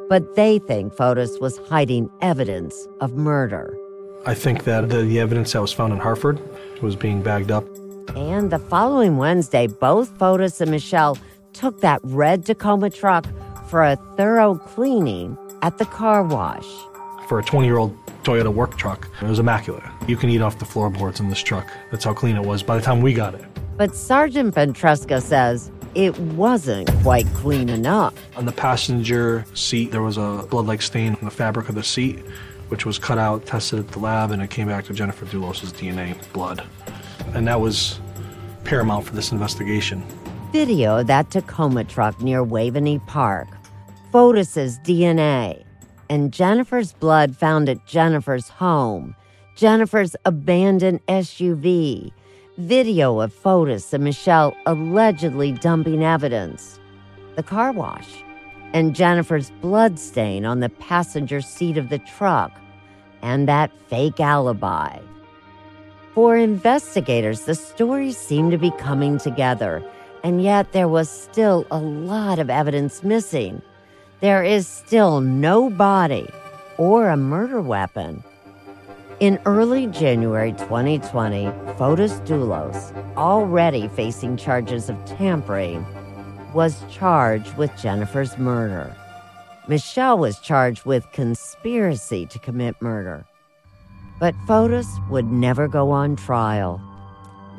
But 0.08 0.36
they 0.36 0.58
think 0.58 0.94
Fotis 0.94 1.40
was 1.40 1.58
hiding 1.68 2.10
evidence 2.22 2.88
of 3.00 3.14
murder. 3.14 3.76
I 4.24 4.34
think 4.34 4.64
that 4.64 4.88
the, 4.88 5.02
the 5.02 5.20
evidence 5.20 5.52
that 5.52 5.60
was 5.60 5.72
found 5.72 5.92
in 5.92 5.98
Hartford 5.98 6.40
was 6.82 6.96
being 6.96 7.22
bagged 7.22 7.50
up. 7.50 7.64
And 8.16 8.50
the 8.50 8.58
following 8.58 9.18
Wednesday, 9.18 9.66
both 9.66 10.16
Fotis 10.18 10.60
and 10.60 10.70
Michelle 10.70 11.18
took 11.52 11.80
that 11.82 12.00
red 12.02 12.46
Tacoma 12.46 12.90
truck 12.90 13.26
for 13.68 13.84
a 13.84 13.96
thorough 14.16 14.54
cleaning 14.56 15.36
at 15.62 15.76
the 15.76 15.84
car 15.84 16.22
wash. 16.22 16.66
For 17.28 17.38
a 17.38 17.42
20 17.42 17.66
year 17.66 17.76
old 17.76 17.94
Toyota 18.22 18.52
work 18.52 18.78
truck, 18.78 19.08
it 19.20 19.26
was 19.28 19.38
immaculate. 19.38 19.82
You 20.06 20.16
can 20.16 20.30
eat 20.30 20.40
off 20.40 20.58
the 20.58 20.64
floorboards 20.64 21.20
in 21.20 21.28
this 21.28 21.40
truck. 21.40 21.70
That's 21.90 22.04
how 22.04 22.14
clean 22.14 22.36
it 22.36 22.42
was 22.42 22.62
by 22.62 22.76
the 22.76 22.82
time 22.82 23.02
we 23.02 23.12
got 23.12 23.34
it. 23.34 23.44
But 23.76 23.94
Sergeant 23.94 24.54
Ventresca 24.54 25.22
says 25.22 25.70
it 25.98 26.16
wasn't 26.20 26.88
quite 27.02 27.26
clean 27.34 27.68
enough. 27.68 28.14
On 28.36 28.46
the 28.46 28.52
passenger 28.52 29.44
seat, 29.52 29.90
there 29.90 30.00
was 30.00 30.16
a 30.16 30.46
blood 30.48 30.64
like 30.64 30.80
stain 30.80 31.16
on 31.16 31.24
the 31.24 31.30
fabric 31.30 31.68
of 31.68 31.74
the 31.74 31.82
seat, 31.82 32.20
which 32.68 32.86
was 32.86 33.00
cut 33.00 33.18
out, 33.18 33.46
tested 33.46 33.80
at 33.80 33.88
the 33.88 33.98
lab, 33.98 34.30
and 34.30 34.40
it 34.40 34.48
came 34.48 34.68
back 34.68 34.84
to 34.84 34.94
Jennifer 34.94 35.26
Dulos' 35.26 35.72
DNA 35.72 36.16
blood. 36.32 36.64
And 37.34 37.48
that 37.48 37.60
was 37.60 37.98
paramount 38.62 39.06
for 39.06 39.16
this 39.16 39.32
investigation. 39.32 40.06
Video 40.52 40.98
of 40.98 41.08
that 41.08 41.32
Tacoma 41.32 41.82
truck 41.82 42.22
near 42.22 42.44
Waveney 42.44 43.00
Park, 43.08 43.48
Fotis's 44.12 44.78
DNA, 44.78 45.64
and 46.08 46.32
Jennifer's 46.32 46.92
blood 46.92 47.36
found 47.36 47.68
at 47.68 47.84
Jennifer's 47.86 48.48
home, 48.48 49.16
Jennifer's 49.56 50.14
abandoned 50.24 51.04
SUV, 51.06 52.12
video 52.58 53.20
of 53.20 53.32
Fotis 53.32 53.92
and 53.92 54.02
Michelle 54.02 54.56
allegedly 54.66 55.52
dumping 55.52 56.02
evidence, 56.04 56.80
the 57.36 57.42
car 57.42 57.70
wash, 57.70 58.24
and 58.72 58.96
Jennifer's 58.96 59.50
blood 59.62 59.96
stain 59.96 60.44
on 60.44 60.58
the 60.58 60.68
passenger 60.68 61.40
seat 61.40 61.78
of 61.78 61.88
the 61.88 62.00
truck, 62.00 62.50
and 63.22 63.46
that 63.46 63.70
fake 63.88 64.18
alibi. 64.18 64.98
For 66.14 66.36
investigators, 66.36 67.42
the 67.42 67.54
stories 67.54 68.16
seemed 68.16 68.50
to 68.50 68.58
be 68.58 68.72
coming 68.72 69.18
together, 69.18 69.80
and 70.24 70.42
yet 70.42 70.72
there 70.72 70.88
was 70.88 71.08
still 71.08 71.64
a 71.70 71.78
lot 71.78 72.40
of 72.40 72.50
evidence 72.50 73.04
missing. 73.04 73.62
There 74.20 74.42
is 74.42 74.66
still 74.66 75.20
no 75.20 75.70
body 75.70 76.28
or 76.76 77.08
a 77.08 77.16
murder 77.16 77.60
weapon. 77.60 78.24
In 79.20 79.40
early 79.46 79.88
January 79.88 80.52
2020, 80.52 81.46
Fotis 81.76 82.20
Dulos, 82.20 82.94
already 83.16 83.88
facing 83.88 84.36
charges 84.36 84.88
of 84.88 84.96
tampering, 85.06 85.84
was 86.54 86.84
charged 86.88 87.52
with 87.56 87.76
Jennifer's 87.76 88.38
murder. 88.38 88.94
Michelle 89.66 90.18
was 90.18 90.38
charged 90.38 90.86
with 90.86 91.10
conspiracy 91.10 92.26
to 92.26 92.38
commit 92.38 92.80
murder. 92.80 93.26
But 94.20 94.36
Fotis 94.46 94.86
would 95.10 95.32
never 95.32 95.66
go 95.66 95.90
on 95.90 96.14
trial. 96.14 96.80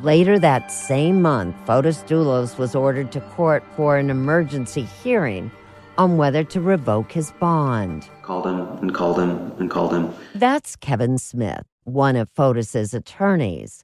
Later 0.02 0.39
that 0.39 0.72
same 0.72 1.22
month, 1.22 1.58
Fotis 1.65 2.04
Dulos 2.04 2.58
was 2.58 2.74
ordered 2.74 3.12
to 3.12 3.19
court 3.36 3.65
for 3.76 3.98
an 3.98 4.10
emergency 4.10 4.84
hearing 5.04 5.52
on 5.99 6.15
whether 6.15 6.45
to 6.45 6.62
revoke 6.62 7.12
his 7.12 7.33
bond. 7.41 8.09
Called 8.21 8.47
him 8.47 8.62
and 8.77 8.95
called 8.95 9.19
him 9.19 9.51
and 9.59 9.69
called 9.69 9.93
him. 9.93 10.13
That's 10.33 10.77
Kevin 10.77 11.17
Smith, 11.17 11.65
one 11.83 12.15
of 12.15 12.29
Fotis's 12.29 12.93
attorneys. 12.93 13.83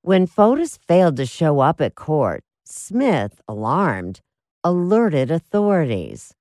When 0.00 0.28
Fotis 0.28 0.78
failed 0.86 1.16
to 1.16 1.26
show 1.26 1.58
up 1.58 1.80
at 1.80 1.96
court, 1.96 2.44
Smith, 2.64 3.40
alarmed, 3.48 4.20
alerted 4.62 5.32
authorities. 5.32 6.32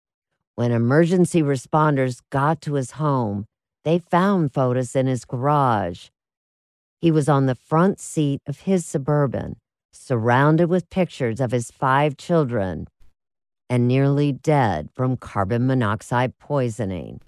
When 0.53 0.71
emergency 0.71 1.41
responders 1.41 2.21
got 2.29 2.61
to 2.61 2.75
his 2.75 2.91
home, 2.91 3.45
they 3.83 3.97
found 3.97 4.53
Fotis 4.53 4.95
in 4.95 5.07
his 5.07 5.25
garage. 5.25 6.09
He 7.01 7.09
was 7.09 7.27
on 7.27 7.47
the 7.47 7.55
front 7.55 7.99
seat 7.99 8.41
of 8.45 8.61
his 8.61 8.85
Suburban, 8.85 9.55
surrounded 9.91 10.69
with 10.69 10.91
pictures 10.91 11.41
of 11.41 11.51
his 11.51 11.71
five 11.71 12.15
children, 12.15 12.87
and 13.69 13.87
nearly 13.87 14.31
dead 14.31 14.89
from 14.93 15.17
carbon 15.17 15.67
monoxide 15.67 16.37
poisoning. 16.37 17.21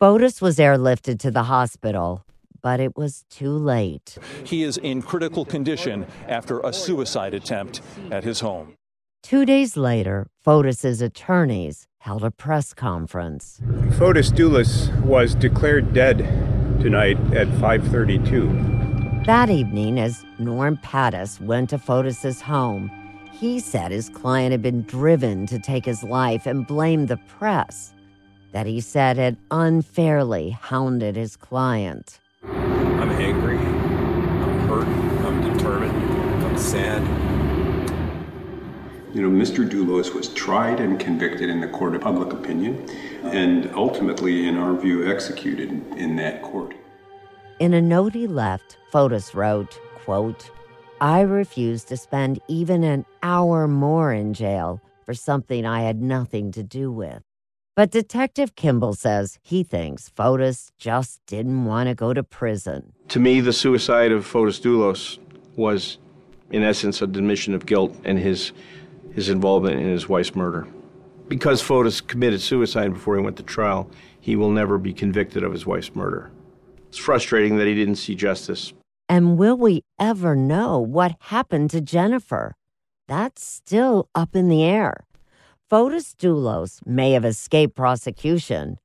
Fotis 0.00 0.40
was 0.40 0.58
airlifted 0.58 1.18
to 1.20 1.30
the 1.30 1.44
hospital, 1.44 2.24
but 2.62 2.80
it 2.80 2.96
was 2.96 3.24
too 3.30 3.52
late. 3.52 4.16
He 4.44 4.62
is 4.62 4.76
in 4.78 5.02
critical 5.02 5.44
condition 5.44 6.06
after 6.26 6.60
a 6.60 6.72
suicide 6.72 7.34
attempt 7.34 7.80
at 8.10 8.24
his 8.24 8.40
home. 8.40 8.74
Two 9.22 9.44
days 9.44 9.76
later, 9.76 10.28
Fotis's 10.44 11.02
attorneys 11.02 11.86
held 11.98 12.24
a 12.24 12.30
press 12.30 12.72
conference. 12.72 13.60
Fotis 13.98 14.32
Dulos 14.32 14.90
was 15.02 15.34
declared 15.34 15.92
dead 15.92 16.18
tonight 16.80 17.18
at 17.34 17.48
5:32. 17.60 19.24
That 19.26 19.50
evening, 19.50 20.00
as 20.00 20.24
Norm 20.38 20.78
Pattis 20.78 21.38
went 21.40 21.68
to 21.70 21.78
Fotis's 21.78 22.40
home, 22.40 22.90
he 23.40 23.58
said 23.58 23.90
his 23.90 24.10
client 24.10 24.52
had 24.52 24.60
been 24.60 24.82
driven 24.82 25.46
to 25.46 25.58
take 25.58 25.86
his 25.86 26.02
life 26.02 26.44
and 26.44 26.66
blamed 26.66 27.08
the 27.08 27.16
press 27.16 27.94
that 28.52 28.66
he 28.66 28.82
said 28.82 29.16
had 29.16 29.38
unfairly 29.50 30.50
hounded 30.50 31.16
his 31.16 31.36
client. 31.36 32.20
I'm 32.44 33.10
angry. 33.12 33.56
I'm 33.56 34.68
hurt. 34.68 34.86
I'm 35.24 35.56
determined. 35.56 36.44
I'm 36.44 36.58
sad. 36.58 37.02
You 39.14 39.22
know, 39.22 39.30
Mr. 39.30 39.68
Dulos 39.68 40.14
was 40.14 40.28
tried 40.34 40.78
and 40.78 41.00
convicted 41.00 41.48
in 41.48 41.62
the 41.62 41.68
court 41.68 41.94
of 41.94 42.02
public 42.02 42.34
opinion 42.34 42.86
and 43.22 43.70
ultimately, 43.74 44.48
in 44.48 44.58
our 44.58 44.76
view, 44.76 45.10
executed 45.10 45.70
in 45.96 46.14
that 46.16 46.42
court. 46.42 46.74
In 47.58 47.72
a 47.72 47.80
note 47.80 48.12
he 48.12 48.26
left, 48.26 48.76
Fotis 48.92 49.34
wrote, 49.34 49.80
quote, 50.04 50.50
I 51.00 51.22
refused 51.22 51.88
to 51.88 51.96
spend 51.96 52.40
even 52.46 52.84
an 52.84 53.06
hour 53.22 53.66
more 53.66 54.12
in 54.12 54.34
jail 54.34 54.82
for 55.06 55.14
something 55.14 55.64
I 55.64 55.80
had 55.80 56.02
nothing 56.02 56.52
to 56.52 56.62
do 56.62 56.92
with. 56.92 57.22
But 57.74 57.90
Detective 57.90 58.54
Kimball 58.54 58.92
says 58.92 59.38
he 59.40 59.62
thinks 59.62 60.10
Fotis 60.10 60.72
just 60.78 61.24
didn't 61.26 61.64
want 61.64 61.88
to 61.88 61.94
go 61.94 62.12
to 62.12 62.22
prison. 62.22 62.92
To 63.08 63.18
me, 63.18 63.40
the 63.40 63.54
suicide 63.54 64.12
of 64.12 64.26
Fotis 64.26 64.60
Dulos 64.60 65.18
was, 65.56 65.96
in 66.50 66.62
essence, 66.62 67.00
a 67.00 67.04
admission 67.04 67.54
of 67.54 67.64
guilt 67.64 67.96
and 68.04 68.18
his, 68.18 68.52
his 69.14 69.30
involvement 69.30 69.80
in 69.80 69.88
his 69.88 70.06
wife's 70.06 70.34
murder. 70.34 70.68
Because 71.28 71.62
Fotis 71.62 72.06
committed 72.06 72.42
suicide 72.42 72.92
before 72.92 73.16
he 73.16 73.22
went 73.22 73.38
to 73.38 73.42
trial, 73.42 73.90
he 74.20 74.36
will 74.36 74.50
never 74.50 74.76
be 74.76 74.92
convicted 74.92 75.42
of 75.44 75.52
his 75.52 75.64
wife's 75.64 75.94
murder. 75.94 76.30
It's 76.88 76.98
frustrating 76.98 77.56
that 77.56 77.66
he 77.66 77.74
didn't 77.74 77.96
see 77.96 78.14
justice. 78.14 78.74
And 79.10 79.36
will 79.36 79.56
we 79.56 79.82
ever 79.98 80.36
know 80.36 80.78
what 80.78 81.16
happened 81.18 81.70
to 81.70 81.80
Jennifer? 81.80 82.54
That's 83.08 83.44
still 83.44 84.08
up 84.14 84.36
in 84.36 84.48
the 84.48 84.62
air. 84.62 85.04
Fotis 85.68 86.14
Dulos 86.14 86.78
may 86.86 87.10
have 87.10 87.24
escaped 87.24 87.74
prosecution, 87.74 88.78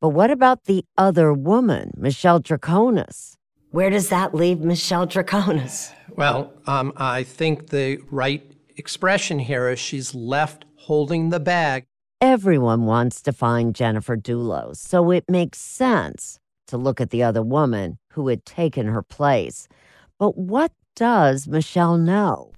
but 0.00 0.08
what 0.08 0.30
about 0.30 0.64
the 0.64 0.86
other 0.96 1.30
woman, 1.34 1.90
Michelle 1.94 2.40
Troconis? 2.40 3.34
Where 3.70 3.90
does 3.90 4.08
that 4.08 4.34
leave 4.34 4.60
Michelle 4.60 5.06
Troconis? 5.06 5.92
Well, 6.16 6.54
um, 6.66 6.94
I 6.96 7.22
think 7.22 7.68
the 7.68 7.98
right 8.10 8.50
expression 8.78 9.38
here 9.38 9.68
is 9.68 9.78
she's 9.78 10.14
left 10.14 10.64
holding 10.76 11.28
the 11.28 11.40
bag. 11.40 11.84
Everyone 12.22 12.86
wants 12.86 13.20
to 13.20 13.30
find 13.30 13.74
Jennifer 13.74 14.16
Dulos, 14.16 14.76
so 14.76 15.10
it 15.10 15.24
makes 15.28 15.58
sense 15.58 16.38
to 16.66 16.76
look 16.76 17.00
at 17.00 17.10
the 17.10 17.22
other 17.22 17.42
woman 17.42 17.98
who 18.12 18.28
had 18.28 18.44
taken 18.44 18.86
her 18.86 19.02
place. 19.02 19.68
But 20.18 20.36
what 20.36 20.72
does 20.94 21.46
Michelle 21.46 21.98
know? 21.98 22.52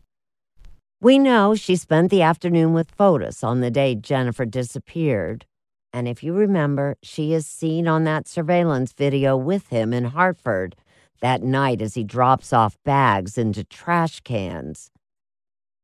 We 1.01 1.18
know 1.18 1.55
she 1.55 1.77
spent 1.77 2.11
the 2.11 2.23
afternoon 2.23 2.73
with 2.73 2.97
Fotis 2.97 3.44
on 3.44 3.61
the 3.61 3.71
day 3.71 3.94
Jennifer 3.94 4.44
disappeared. 4.44 5.47
And 5.92 6.09
if 6.09 6.23
you 6.23 6.33
remember, 6.33 6.97
she 7.03 7.33
is 7.33 7.47
seen 7.47 7.87
on 7.87 8.05
that 8.05 8.27
surveillance 8.27 8.92
video 8.92 9.37
with 9.37 9.68
him 9.68 9.92
in 9.92 10.05
Hartford 10.05 10.77
that 11.21 11.42
night 11.42 11.81
as 11.81 11.94
he 11.94 12.05
drops 12.05 12.53
off 12.53 12.77
bags 12.85 13.38
into 13.38 13.64
trash 13.64 14.21
cans. 14.21 14.90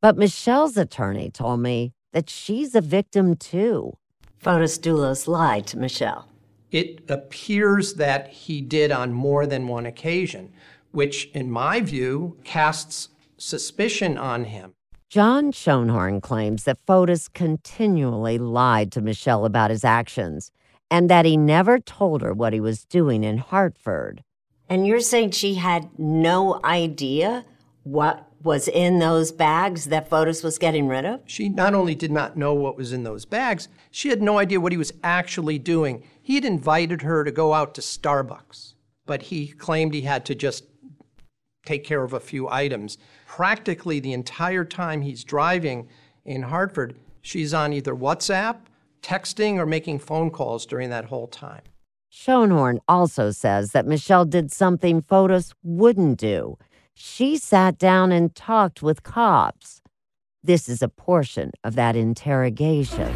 But 0.02 0.16
Michelle's 0.16 0.76
attorney 0.76 1.30
told 1.30 1.60
me 1.60 1.92
that 2.12 2.28
she's 2.28 2.74
a 2.74 2.80
victim 2.80 3.36
too. 3.36 3.94
Fotis 4.42 4.78
Dulos 4.78 5.26
lied 5.26 5.66
to 5.68 5.78
Michelle. 5.78 6.28
It 6.74 7.08
appears 7.08 7.94
that 7.94 8.26
he 8.30 8.60
did 8.60 8.90
on 8.90 9.12
more 9.12 9.46
than 9.46 9.68
one 9.68 9.86
occasion, 9.86 10.52
which, 10.90 11.30
in 11.32 11.48
my 11.48 11.80
view, 11.80 12.36
casts 12.42 13.10
suspicion 13.36 14.18
on 14.18 14.46
him. 14.46 14.74
John 15.08 15.52
Schoenhorn 15.52 16.20
claims 16.20 16.64
that 16.64 16.84
Fotis 16.84 17.32
continually 17.32 18.38
lied 18.38 18.90
to 18.90 19.00
Michelle 19.00 19.44
about 19.44 19.70
his 19.70 19.84
actions 19.84 20.50
and 20.90 21.08
that 21.08 21.24
he 21.24 21.36
never 21.36 21.78
told 21.78 22.22
her 22.22 22.32
what 22.32 22.52
he 22.52 22.58
was 22.58 22.84
doing 22.84 23.22
in 23.22 23.38
Hartford. 23.38 24.24
And 24.68 24.84
you're 24.84 24.98
saying 24.98 25.30
she 25.30 25.54
had 25.54 25.96
no 25.96 26.58
idea 26.64 27.44
what 27.84 28.28
was 28.44 28.68
in 28.68 28.98
those 28.98 29.32
bags 29.32 29.86
that 29.86 30.08
Fotis 30.08 30.44
was 30.44 30.58
getting 30.58 30.86
rid 30.86 31.06
of? 31.06 31.22
She 31.24 31.48
not 31.48 31.74
only 31.74 31.94
did 31.94 32.12
not 32.12 32.36
know 32.36 32.52
what 32.52 32.76
was 32.76 32.92
in 32.92 33.02
those 33.02 33.24
bags, 33.24 33.68
she 33.90 34.10
had 34.10 34.22
no 34.22 34.38
idea 34.38 34.60
what 34.60 34.70
he 34.70 34.78
was 34.78 34.92
actually 35.02 35.58
doing. 35.58 36.04
He 36.22 36.34
had 36.34 36.44
invited 36.44 37.02
her 37.02 37.24
to 37.24 37.32
go 37.32 37.54
out 37.54 37.74
to 37.74 37.80
Starbucks, 37.80 38.74
but 39.06 39.22
he 39.22 39.48
claimed 39.48 39.94
he 39.94 40.02
had 40.02 40.26
to 40.26 40.34
just 40.34 40.64
take 41.64 41.84
care 41.84 42.04
of 42.04 42.12
a 42.12 42.20
few 42.20 42.48
items. 42.48 42.98
Practically 43.26 43.98
the 43.98 44.12
entire 44.12 44.64
time 44.64 45.00
he's 45.00 45.24
driving 45.24 45.88
in 46.26 46.42
Hartford, 46.42 46.96
she's 47.22 47.54
on 47.54 47.72
either 47.72 47.94
WhatsApp, 47.94 48.58
texting, 49.02 49.56
or 49.56 49.66
making 49.66 49.98
phone 49.98 50.30
calls 50.30 50.66
during 50.66 50.90
that 50.90 51.06
whole 51.06 51.26
time. 51.26 51.62
Schoenhorn 52.12 52.78
also 52.86 53.30
says 53.30 53.72
that 53.72 53.86
Michelle 53.86 54.24
did 54.24 54.52
something 54.52 55.02
Fotis 55.02 55.52
wouldn't 55.62 56.18
do. 56.18 56.58
She 56.94 57.36
sat 57.36 57.78
down 57.78 58.12
and 58.12 58.34
talked 58.34 58.82
with 58.82 59.02
cops. 59.02 59.80
This 60.42 60.68
is 60.68 60.82
a 60.82 60.88
portion 60.88 61.50
of 61.64 61.74
that 61.74 61.96
interrogation. 61.96 63.08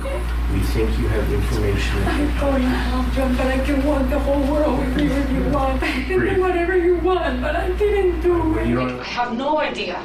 We 0.52 0.60
think 0.60 0.98
you 0.98 1.08
have 1.08 1.32
information. 1.32 2.02
I'm 2.04 2.40
going 2.40 2.62
home, 2.62 3.10
John, 3.12 3.36
but 3.36 3.46
I 3.46 3.64
can 3.64 3.84
walk 3.84 4.08
the 4.08 4.18
whole 4.18 4.42
world 4.52 4.78
with 4.80 4.98
you 5.00 5.10
if 5.12 5.30
you 5.30 5.44
want. 5.50 5.82
I 5.82 5.90
can 6.04 6.34
do 6.34 6.40
whatever 6.40 6.76
you 6.76 6.96
want, 6.96 7.40
but 7.42 7.54
I 7.54 7.70
didn't 7.72 8.20
do 8.22 8.58
it. 8.58 8.78
I 9.00 9.02
have 9.04 9.36
no 9.36 9.58
idea 9.60 10.00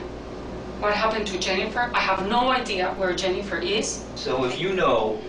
what 0.80 0.94
happened 0.94 1.26
to 1.28 1.40
Jennifer. 1.40 1.90
I 1.94 2.00
have 2.00 2.28
no 2.28 2.50
idea 2.50 2.94
where 2.96 3.16
Jennifer 3.16 3.58
is. 3.58 4.06
So 4.16 4.44
if 4.44 4.60
you 4.60 4.74
know 4.74 5.20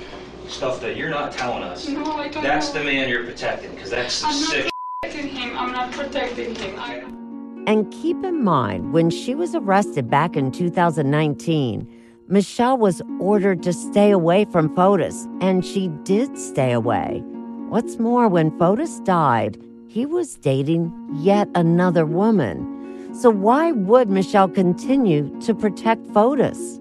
stuff 0.48 0.80
that 0.80 0.96
you're 0.96 1.11
not 1.11 1.33
telling 1.33 1.62
us, 1.62 1.88
No, 1.88 2.04
I 2.16 2.28
don't 2.28 2.42
that's 2.42 2.74
know. 2.74 2.80
the 2.80 2.87
man 2.87 3.09
you're 3.09 3.24
protecting, 3.24 3.70
because 3.70 3.90
that's 3.90 4.22
I'm 4.24 4.35
sick. 4.35 4.64
not 4.64 4.72
protecting 5.02 5.28
him. 5.30 5.57
I'm 5.57 5.72
not 5.72 5.92
protecting 5.92 6.54
him. 6.57 6.78
I... 6.78 7.23
And 7.66 7.90
keep 7.90 8.22
in 8.22 8.44
mind, 8.44 8.92
when 8.92 9.09
she 9.09 9.35
was 9.35 9.55
arrested 9.55 10.11
back 10.11 10.37
in 10.37 10.50
2019, 10.50 11.88
Michelle 12.29 12.77
was 12.77 13.00
ordered 13.20 13.62
to 13.62 13.72
stay 13.72 14.11
away 14.11 14.44
from 14.46 14.74
Fotis, 14.74 15.27
and 15.40 15.64
she 15.64 15.88
did 16.05 16.38
stay 16.38 16.72
away. 16.72 17.22
What's 17.68 17.98
more, 17.98 18.29
when 18.29 18.50
Fotis 18.59 19.03
died, 19.05 19.59
he 19.88 20.05
was 20.07 20.37
dating 20.37 20.92
yet 21.14 21.48
another 21.55 22.05
woman. 22.05 23.14
So 23.14 23.31
why 23.31 23.72
would 23.72 24.11
Michelle 24.11 24.48
continue 24.48 25.31
to 25.40 25.55
protect 25.55 26.07
Fotis? 26.09 26.81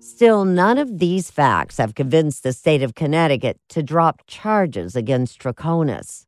Still, 0.00 0.44
none 0.44 0.78
of 0.78 0.98
these 0.98 1.30
facts 1.30 1.76
have 1.76 1.94
convinced 1.94 2.42
the 2.42 2.52
state 2.52 2.82
of 2.82 2.94
Connecticut 2.94 3.58
to 3.70 3.82
drop 3.82 4.22
charges 4.26 4.96
against 4.96 5.40
Troconis. 5.40 6.24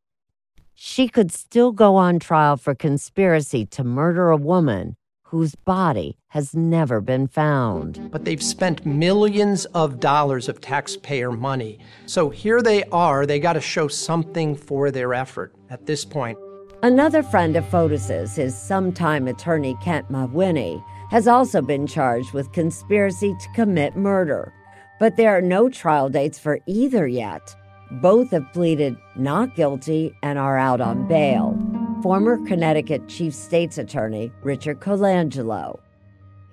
She 0.82 1.08
could 1.08 1.30
still 1.30 1.72
go 1.72 1.96
on 1.96 2.18
trial 2.20 2.56
for 2.56 2.74
conspiracy 2.74 3.66
to 3.66 3.84
murder 3.84 4.30
a 4.30 4.36
woman 4.38 4.96
whose 5.24 5.54
body 5.54 6.16
has 6.28 6.54
never 6.54 7.02
been 7.02 7.26
found. 7.26 8.10
But 8.10 8.24
they've 8.24 8.42
spent 8.42 8.86
millions 8.86 9.66
of 9.66 10.00
dollars 10.00 10.48
of 10.48 10.62
taxpayer 10.62 11.32
money. 11.32 11.80
So 12.06 12.30
here 12.30 12.62
they 12.62 12.84
are, 12.84 13.26
they 13.26 13.38
got 13.38 13.52
to 13.52 13.60
show 13.60 13.88
something 13.88 14.56
for 14.56 14.90
their 14.90 15.12
effort 15.12 15.54
at 15.68 15.84
this 15.84 16.06
point. 16.06 16.38
Another 16.82 17.22
friend 17.22 17.56
of 17.56 17.68
Fotis's, 17.68 18.36
his 18.36 18.56
sometime 18.56 19.28
attorney 19.28 19.76
Kent 19.82 20.10
Mawhinney, 20.10 20.82
has 21.10 21.28
also 21.28 21.60
been 21.60 21.86
charged 21.86 22.32
with 22.32 22.52
conspiracy 22.52 23.34
to 23.38 23.48
commit 23.54 23.96
murder. 23.96 24.54
But 24.98 25.18
there 25.18 25.36
are 25.36 25.42
no 25.42 25.68
trial 25.68 26.08
dates 26.08 26.38
for 26.38 26.58
either 26.66 27.06
yet. 27.06 27.54
Both 27.90 28.30
have 28.30 28.52
pleaded 28.52 28.96
not 29.16 29.56
guilty 29.56 30.14
and 30.22 30.38
are 30.38 30.56
out 30.56 30.80
on 30.80 31.08
bail. 31.08 31.58
Former 32.02 32.38
Connecticut 32.46 33.08
Chief 33.08 33.34
State's 33.34 33.78
Attorney 33.78 34.32
Richard 34.42 34.80
Colangelo. 34.80 35.80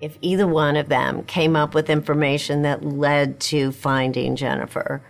If 0.00 0.18
either 0.20 0.46
one 0.46 0.76
of 0.76 0.88
them 0.88 1.24
came 1.24 1.56
up 1.56 1.74
with 1.74 1.90
information 1.90 2.62
that 2.62 2.84
led 2.84 3.40
to 3.40 3.72
finding 3.72 4.36
Jennifer, 4.36 5.02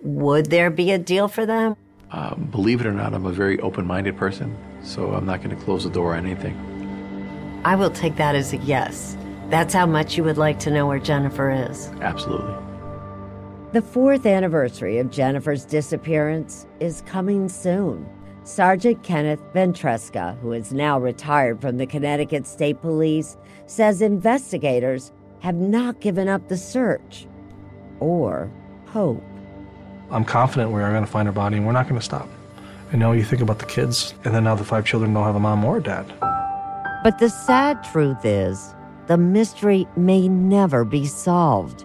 would 0.00 0.50
there 0.50 0.70
be 0.70 0.92
a 0.92 0.98
deal 0.98 1.28
for 1.28 1.44
them? 1.44 1.76
Uh, 2.10 2.34
believe 2.34 2.80
it 2.80 2.86
or 2.86 2.92
not, 2.92 3.14
I'm 3.14 3.26
a 3.26 3.32
very 3.32 3.60
open 3.60 3.86
minded 3.86 4.16
person, 4.16 4.56
so 4.82 5.12
I'm 5.12 5.26
not 5.26 5.42
going 5.42 5.56
to 5.56 5.62
close 5.64 5.84
the 5.84 5.90
door 5.90 6.14
on 6.14 6.26
anything. 6.26 7.60
I 7.64 7.74
will 7.74 7.90
take 7.90 8.16
that 8.16 8.34
as 8.34 8.52
a 8.52 8.56
yes. 8.58 9.16
That's 9.48 9.74
how 9.74 9.86
much 9.86 10.16
you 10.16 10.24
would 10.24 10.38
like 10.38 10.58
to 10.60 10.70
know 10.70 10.86
where 10.86 10.98
Jennifer 10.98 11.50
is. 11.50 11.88
Absolutely. 12.00 12.54
The 13.72 13.82
fourth 13.82 14.26
anniversary 14.26 14.98
of 14.98 15.12
Jennifer's 15.12 15.64
disappearance 15.64 16.66
is 16.80 17.02
coming 17.02 17.48
soon. 17.48 18.04
Sergeant 18.42 19.04
Kenneth 19.04 19.40
Ventresca, 19.54 20.36
who 20.40 20.50
is 20.50 20.72
now 20.72 20.98
retired 20.98 21.60
from 21.60 21.76
the 21.76 21.86
Connecticut 21.86 22.48
State 22.48 22.80
Police, 22.80 23.36
says 23.66 24.02
investigators 24.02 25.12
have 25.38 25.54
not 25.54 26.00
given 26.00 26.26
up 26.26 26.48
the 26.48 26.56
search 26.56 27.28
or 28.00 28.50
hope. 28.86 29.22
I'm 30.10 30.24
confident 30.24 30.72
we 30.72 30.82
are 30.82 30.90
going 30.90 31.04
to 31.04 31.10
find 31.10 31.26
her 31.26 31.32
body 31.32 31.58
and 31.58 31.64
we're 31.64 31.70
not 31.70 31.88
going 31.88 32.00
to 32.00 32.04
stop. 32.04 32.28
I 32.92 32.96
know 32.96 33.12
you 33.12 33.22
think 33.22 33.40
about 33.40 33.60
the 33.60 33.66
kids, 33.66 34.14
and 34.24 34.34
then 34.34 34.42
now 34.42 34.56
the 34.56 34.64
five 34.64 34.84
children 34.84 35.14
don't 35.14 35.22
have 35.22 35.36
a 35.36 35.40
mom 35.40 35.64
or 35.64 35.76
a 35.76 35.82
dad. 35.82 36.12
But 37.04 37.20
the 37.20 37.28
sad 37.28 37.84
truth 37.84 38.24
is, 38.24 38.74
the 39.06 39.16
mystery 39.16 39.86
may 39.96 40.26
never 40.26 40.84
be 40.84 41.06
solved. 41.06 41.84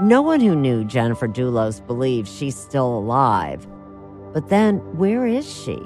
No 0.00 0.22
one 0.22 0.40
who 0.40 0.56
knew 0.56 0.84
Jennifer 0.84 1.28
Dulos 1.28 1.86
believes 1.86 2.34
she's 2.34 2.56
still 2.56 2.98
alive. 2.98 3.66
But 4.32 4.48
then, 4.48 4.78
where 4.96 5.26
is 5.26 5.46
she? 5.46 5.78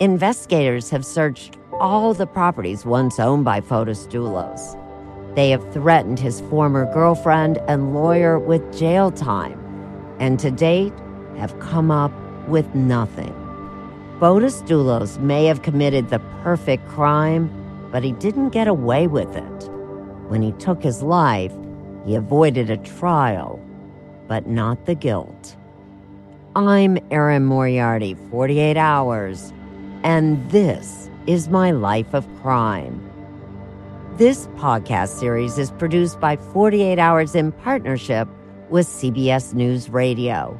Investigators 0.00 0.90
have 0.90 1.06
searched 1.06 1.56
all 1.72 2.12
the 2.12 2.26
properties 2.26 2.84
once 2.84 3.20
owned 3.20 3.44
by 3.44 3.60
Fotis 3.60 4.08
Dulos. 4.08 4.74
They 5.36 5.50
have 5.50 5.72
threatened 5.72 6.18
his 6.18 6.40
former 6.50 6.92
girlfriend 6.92 7.58
and 7.68 7.94
lawyer 7.94 8.38
with 8.38 8.76
jail 8.76 9.10
time, 9.10 9.58
and 10.18 10.38
to 10.40 10.50
date 10.50 10.92
have 11.36 11.58
come 11.60 11.90
up 11.90 12.12
with 12.48 12.74
nothing. 12.74 13.32
Fotis 14.18 14.62
Dulos 14.62 15.20
may 15.20 15.44
have 15.44 15.62
committed 15.62 16.08
the 16.08 16.18
perfect 16.42 16.86
crime, 16.88 17.48
but 17.92 18.02
he 18.02 18.12
didn't 18.12 18.50
get 18.50 18.66
away 18.66 19.06
with 19.06 19.36
it. 19.36 19.70
When 20.28 20.42
he 20.42 20.52
took 20.52 20.82
his 20.82 21.02
life, 21.02 21.52
he 22.06 22.14
avoided 22.14 22.70
a 22.70 22.76
trial, 22.76 23.60
but 24.28 24.46
not 24.46 24.86
the 24.86 24.94
guilt. 24.94 25.56
I'm 26.54 26.98
Erin 27.10 27.44
Moriarty, 27.44 28.14
48 28.30 28.76
Hours, 28.76 29.52
and 30.04 30.50
this 30.50 31.10
is 31.26 31.48
my 31.48 31.72
life 31.72 32.14
of 32.14 32.24
crime. 32.40 33.02
This 34.16 34.46
podcast 34.56 35.18
series 35.18 35.58
is 35.58 35.72
produced 35.72 36.20
by 36.20 36.36
48 36.36 36.98
Hours 37.00 37.34
in 37.34 37.50
partnership 37.50 38.28
with 38.70 38.86
CBS 38.86 39.52
News 39.52 39.90
Radio. 39.90 40.58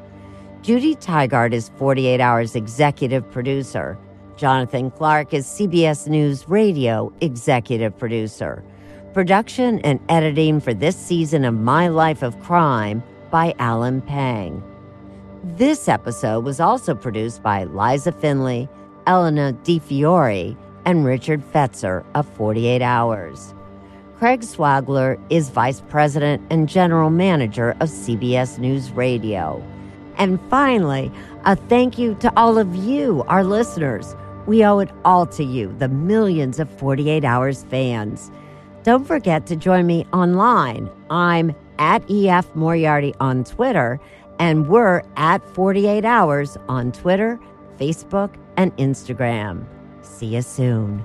Judy 0.62 0.96
Tygard 0.96 1.52
is 1.52 1.70
48 1.76 2.20
Hours 2.20 2.56
executive 2.56 3.30
producer. 3.30 3.96
Jonathan 4.36 4.90
Clark 4.90 5.32
is 5.32 5.46
CBS 5.46 6.08
News 6.08 6.48
Radio 6.48 7.12
executive 7.20 7.96
producer. 7.96 8.64
Production 9.16 9.78
and 9.80 9.98
editing 10.10 10.60
for 10.60 10.74
this 10.74 10.94
season 10.94 11.46
of 11.46 11.54
My 11.54 11.88
Life 11.88 12.22
of 12.22 12.38
Crime 12.40 13.02
by 13.30 13.54
Alan 13.58 14.02
Pang. 14.02 14.62
This 15.42 15.88
episode 15.88 16.44
was 16.44 16.60
also 16.60 16.94
produced 16.94 17.42
by 17.42 17.64
Liza 17.64 18.12
Finley, 18.12 18.68
Elena 19.06 19.56
DiFiore, 19.64 20.54
and 20.84 21.06
Richard 21.06 21.42
Fetzer 21.50 22.04
of 22.14 22.28
48 22.34 22.82
Hours. 22.82 23.54
Craig 24.18 24.42
Swagler 24.42 25.18
is 25.30 25.48
Vice 25.48 25.80
President 25.88 26.42
and 26.50 26.68
General 26.68 27.08
Manager 27.08 27.70
of 27.80 27.88
CBS 27.88 28.58
News 28.58 28.90
Radio. 28.90 29.64
And 30.18 30.38
finally, 30.50 31.10
a 31.46 31.56
thank 31.56 31.96
you 31.96 32.16
to 32.16 32.30
all 32.36 32.58
of 32.58 32.76
you, 32.76 33.24
our 33.28 33.44
listeners. 33.44 34.14
We 34.44 34.62
owe 34.62 34.80
it 34.80 34.90
all 35.06 35.24
to 35.28 35.42
you, 35.42 35.74
the 35.78 35.88
millions 35.88 36.60
of 36.60 36.68
48 36.68 37.24
Hours 37.24 37.64
fans. 37.70 38.30
Don't 38.86 39.04
forget 39.04 39.46
to 39.46 39.56
join 39.56 39.84
me 39.84 40.06
online. 40.12 40.88
I'm 41.10 41.52
at 41.80 42.08
EF 42.08 42.54
Moriarty 42.54 43.16
on 43.18 43.42
Twitter 43.42 43.98
and 44.38 44.68
we're 44.68 45.02
at 45.16 45.44
48 45.56 46.04
Hours 46.04 46.56
on 46.68 46.92
Twitter, 46.92 47.40
Facebook, 47.80 48.36
and 48.56 48.74
Instagram. 48.76 49.66
See 50.02 50.26
you 50.26 50.42
soon. 50.42 51.04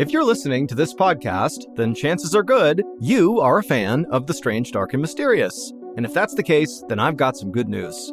If 0.00 0.10
you're 0.10 0.24
listening 0.24 0.66
to 0.66 0.74
this 0.74 0.92
podcast, 0.92 1.60
then 1.76 1.94
chances 1.94 2.34
are 2.34 2.42
good 2.42 2.82
you 2.98 3.38
are 3.38 3.58
a 3.58 3.62
fan 3.62 4.04
of 4.10 4.26
The 4.26 4.34
Strange, 4.34 4.72
Dark, 4.72 4.94
and 4.94 5.00
Mysterious. 5.00 5.72
And 5.96 6.04
if 6.04 6.12
that's 6.12 6.34
the 6.34 6.42
case, 6.42 6.82
then 6.88 6.98
I've 6.98 7.16
got 7.16 7.36
some 7.36 7.52
good 7.52 7.68
news. 7.68 8.12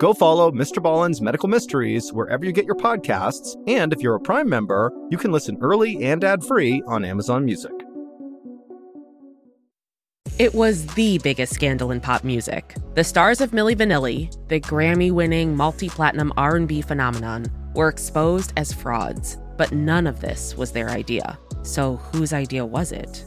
Go 0.00 0.14
follow 0.14 0.50
Mr. 0.50 0.82
Ballen's 0.82 1.20
Medical 1.20 1.46
Mysteries 1.46 2.10
wherever 2.10 2.42
you 2.46 2.52
get 2.52 2.64
your 2.64 2.74
podcasts, 2.74 3.54
and 3.66 3.92
if 3.92 4.00
you're 4.00 4.14
a 4.14 4.20
Prime 4.20 4.48
member, 4.48 4.90
you 5.10 5.18
can 5.18 5.30
listen 5.30 5.58
early 5.60 6.02
and 6.02 6.24
ad-free 6.24 6.82
on 6.86 7.04
Amazon 7.04 7.44
Music. 7.44 7.70
It 10.38 10.54
was 10.54 10.86
the 10.94 11.18
biggest 11.18 11.52
scandal 11.52 11.90
in 11.90 12.00
pop 12.00 12.24
music. 12.24 12.74
The 12.94 13.04
stars 13.04 13.42
of 13.42 13.50
Milli 13.50 13.76
Vanilli, 13.76 14.34
the 14.48 14.58
Grammy-winning 14.58 15.54
multi-platinum 15.54 16.32
R&B 16.38 16.80
phenomenon, 16.80 17.44
were 17.74 17.88
exposed 17.88 18.54
as 18.56 18.72
frauds, 18.72 19.36
but 19.58 19.70
none 19.70 20.06
of 20.06 20.22
this 20.22 20.56
was 20.56 20.72
their 20.72 20.88
idea. 20.88 21.38
So 21.62 21.96
whose 21.96 22.32
idea 22.32 22.64
was 22.64 22.92
it? 22.92 23.26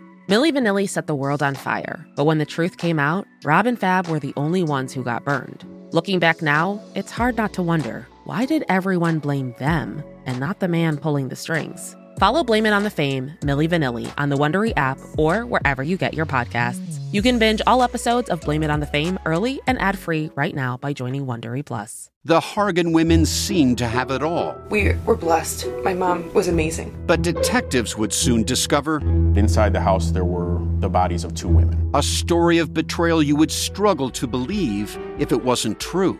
Milli 0.31 0.53
Vanilli 0.53 0.87
set 0.87 1.07
the 1.07 1.13
world 1.13 1.43
on 1.43 1.55
fire, 1.55 2.07
but 2.15 2.23
when 2.23 2.37
the 2.37 2.45
truth 2.45 2.77
came 2.77 2.99
out, 2.99 3.27
Rob 3.43 3.65
and 3.65 3.77
Fab 3.77 4.07
were 4.07 4.17
the 4.17 4.31
only 4.37 4.63
ones 4.63 4.93
who 4.93 5.03
got 5.03 5.25
burned. 5.25 5.65
Looking 5.91 6.19
back 6.19 6.41
now, 6.41 6.81
it's 6.95 7.11
hard 7.11 7.35
not 7.35 7.51
to 7.55 7.61
wonder 7.61 8.07
why 8.23 8.45
did 8.45 8.63
everyone 8.69 9.19
blame 9.19 9.53
them 9.59 10.01
and 10.25 10.39
not 10.39 10.61
the 10.61 10.69
man 10.69 10.95
pulling 10.95 11.27
the 11.27 11.35
strings? 11.35 11.97
Follow 12.21 12.43
Blame 12.43 12.67
It 12.67 12.71
on 12.71 12.83
the 12.83 12.91
Fame, 12.91 13.31
Milli 13.39 13.67
Vanilli 13.67 14.13
on 14.15 14.29
the 14.29 14.37
Wondery 14.37 14.73
app 14.77 14.99
or 15.17 15.43
wherever 15.43 15.81
you 15.81 15.97
get 15.97 16.13
your 16.13 16.27
podcasts. 16.27 16.99
You 17.11 17.23
can 17.23 17.39
binge 17.39 17.63
all 17.65 17.81
episodes 17.81 18.29
of 18.29 18.41
Blame 18.41 18.61
It 18.61 18.69
on 18.69 18.79
the 18.79 18.85
Fame 18.85 19.17
early 19.25 19.59
and 19.65 19.81
ad-free 19.81 20.29
right 20.35 20.53
now 20.53 20.77
by 20.77 20.93
joining 20.93 21.25
Wondery 21.25 21.65
Plus. 21.65 22.11
The 22.23 22.39
Hargan 22.39 22.93
women 22.93 23.25
seemed 23.25 23.79
to 23.79 23.87
have 23.87 24.11
it 24.11 24.21
all. 24.21 24.55
We 24.69 24.93
were 25.07 25.15
blessed. 25.15 25.65
My 25.83 25.95
mom 25.95 26.31
was 26.35 26.47
amazing. 26.47 26.95
But 27.07 27.23
detectives 27.23 27.97
would 27.97 28.13
soon 28.13 28.43
discover 28.43 28.99
Inside 29.35 29.73
the 29.73 29.81
house, 29.81 30.11
there 30.11 30.23
were 30.23 30.59
the 30.77 30.89
bodies 30.89 31.23
of 31.23 31.33
two 31.33 31.47
women. 31.47 31.89
a 31.95 32.03
story 32.03 32.59
of 32.59 32.71
betrayal 32.71 33.23
you 33.23 33.35
would 33.35 33.49
struggle 33.49 34.11
to 34.11 34.27
believe 34.27 34.95
if 35.17 35.31
it 35.31 35.43
wasn't 35.43 35.79
true. 35.79 36.19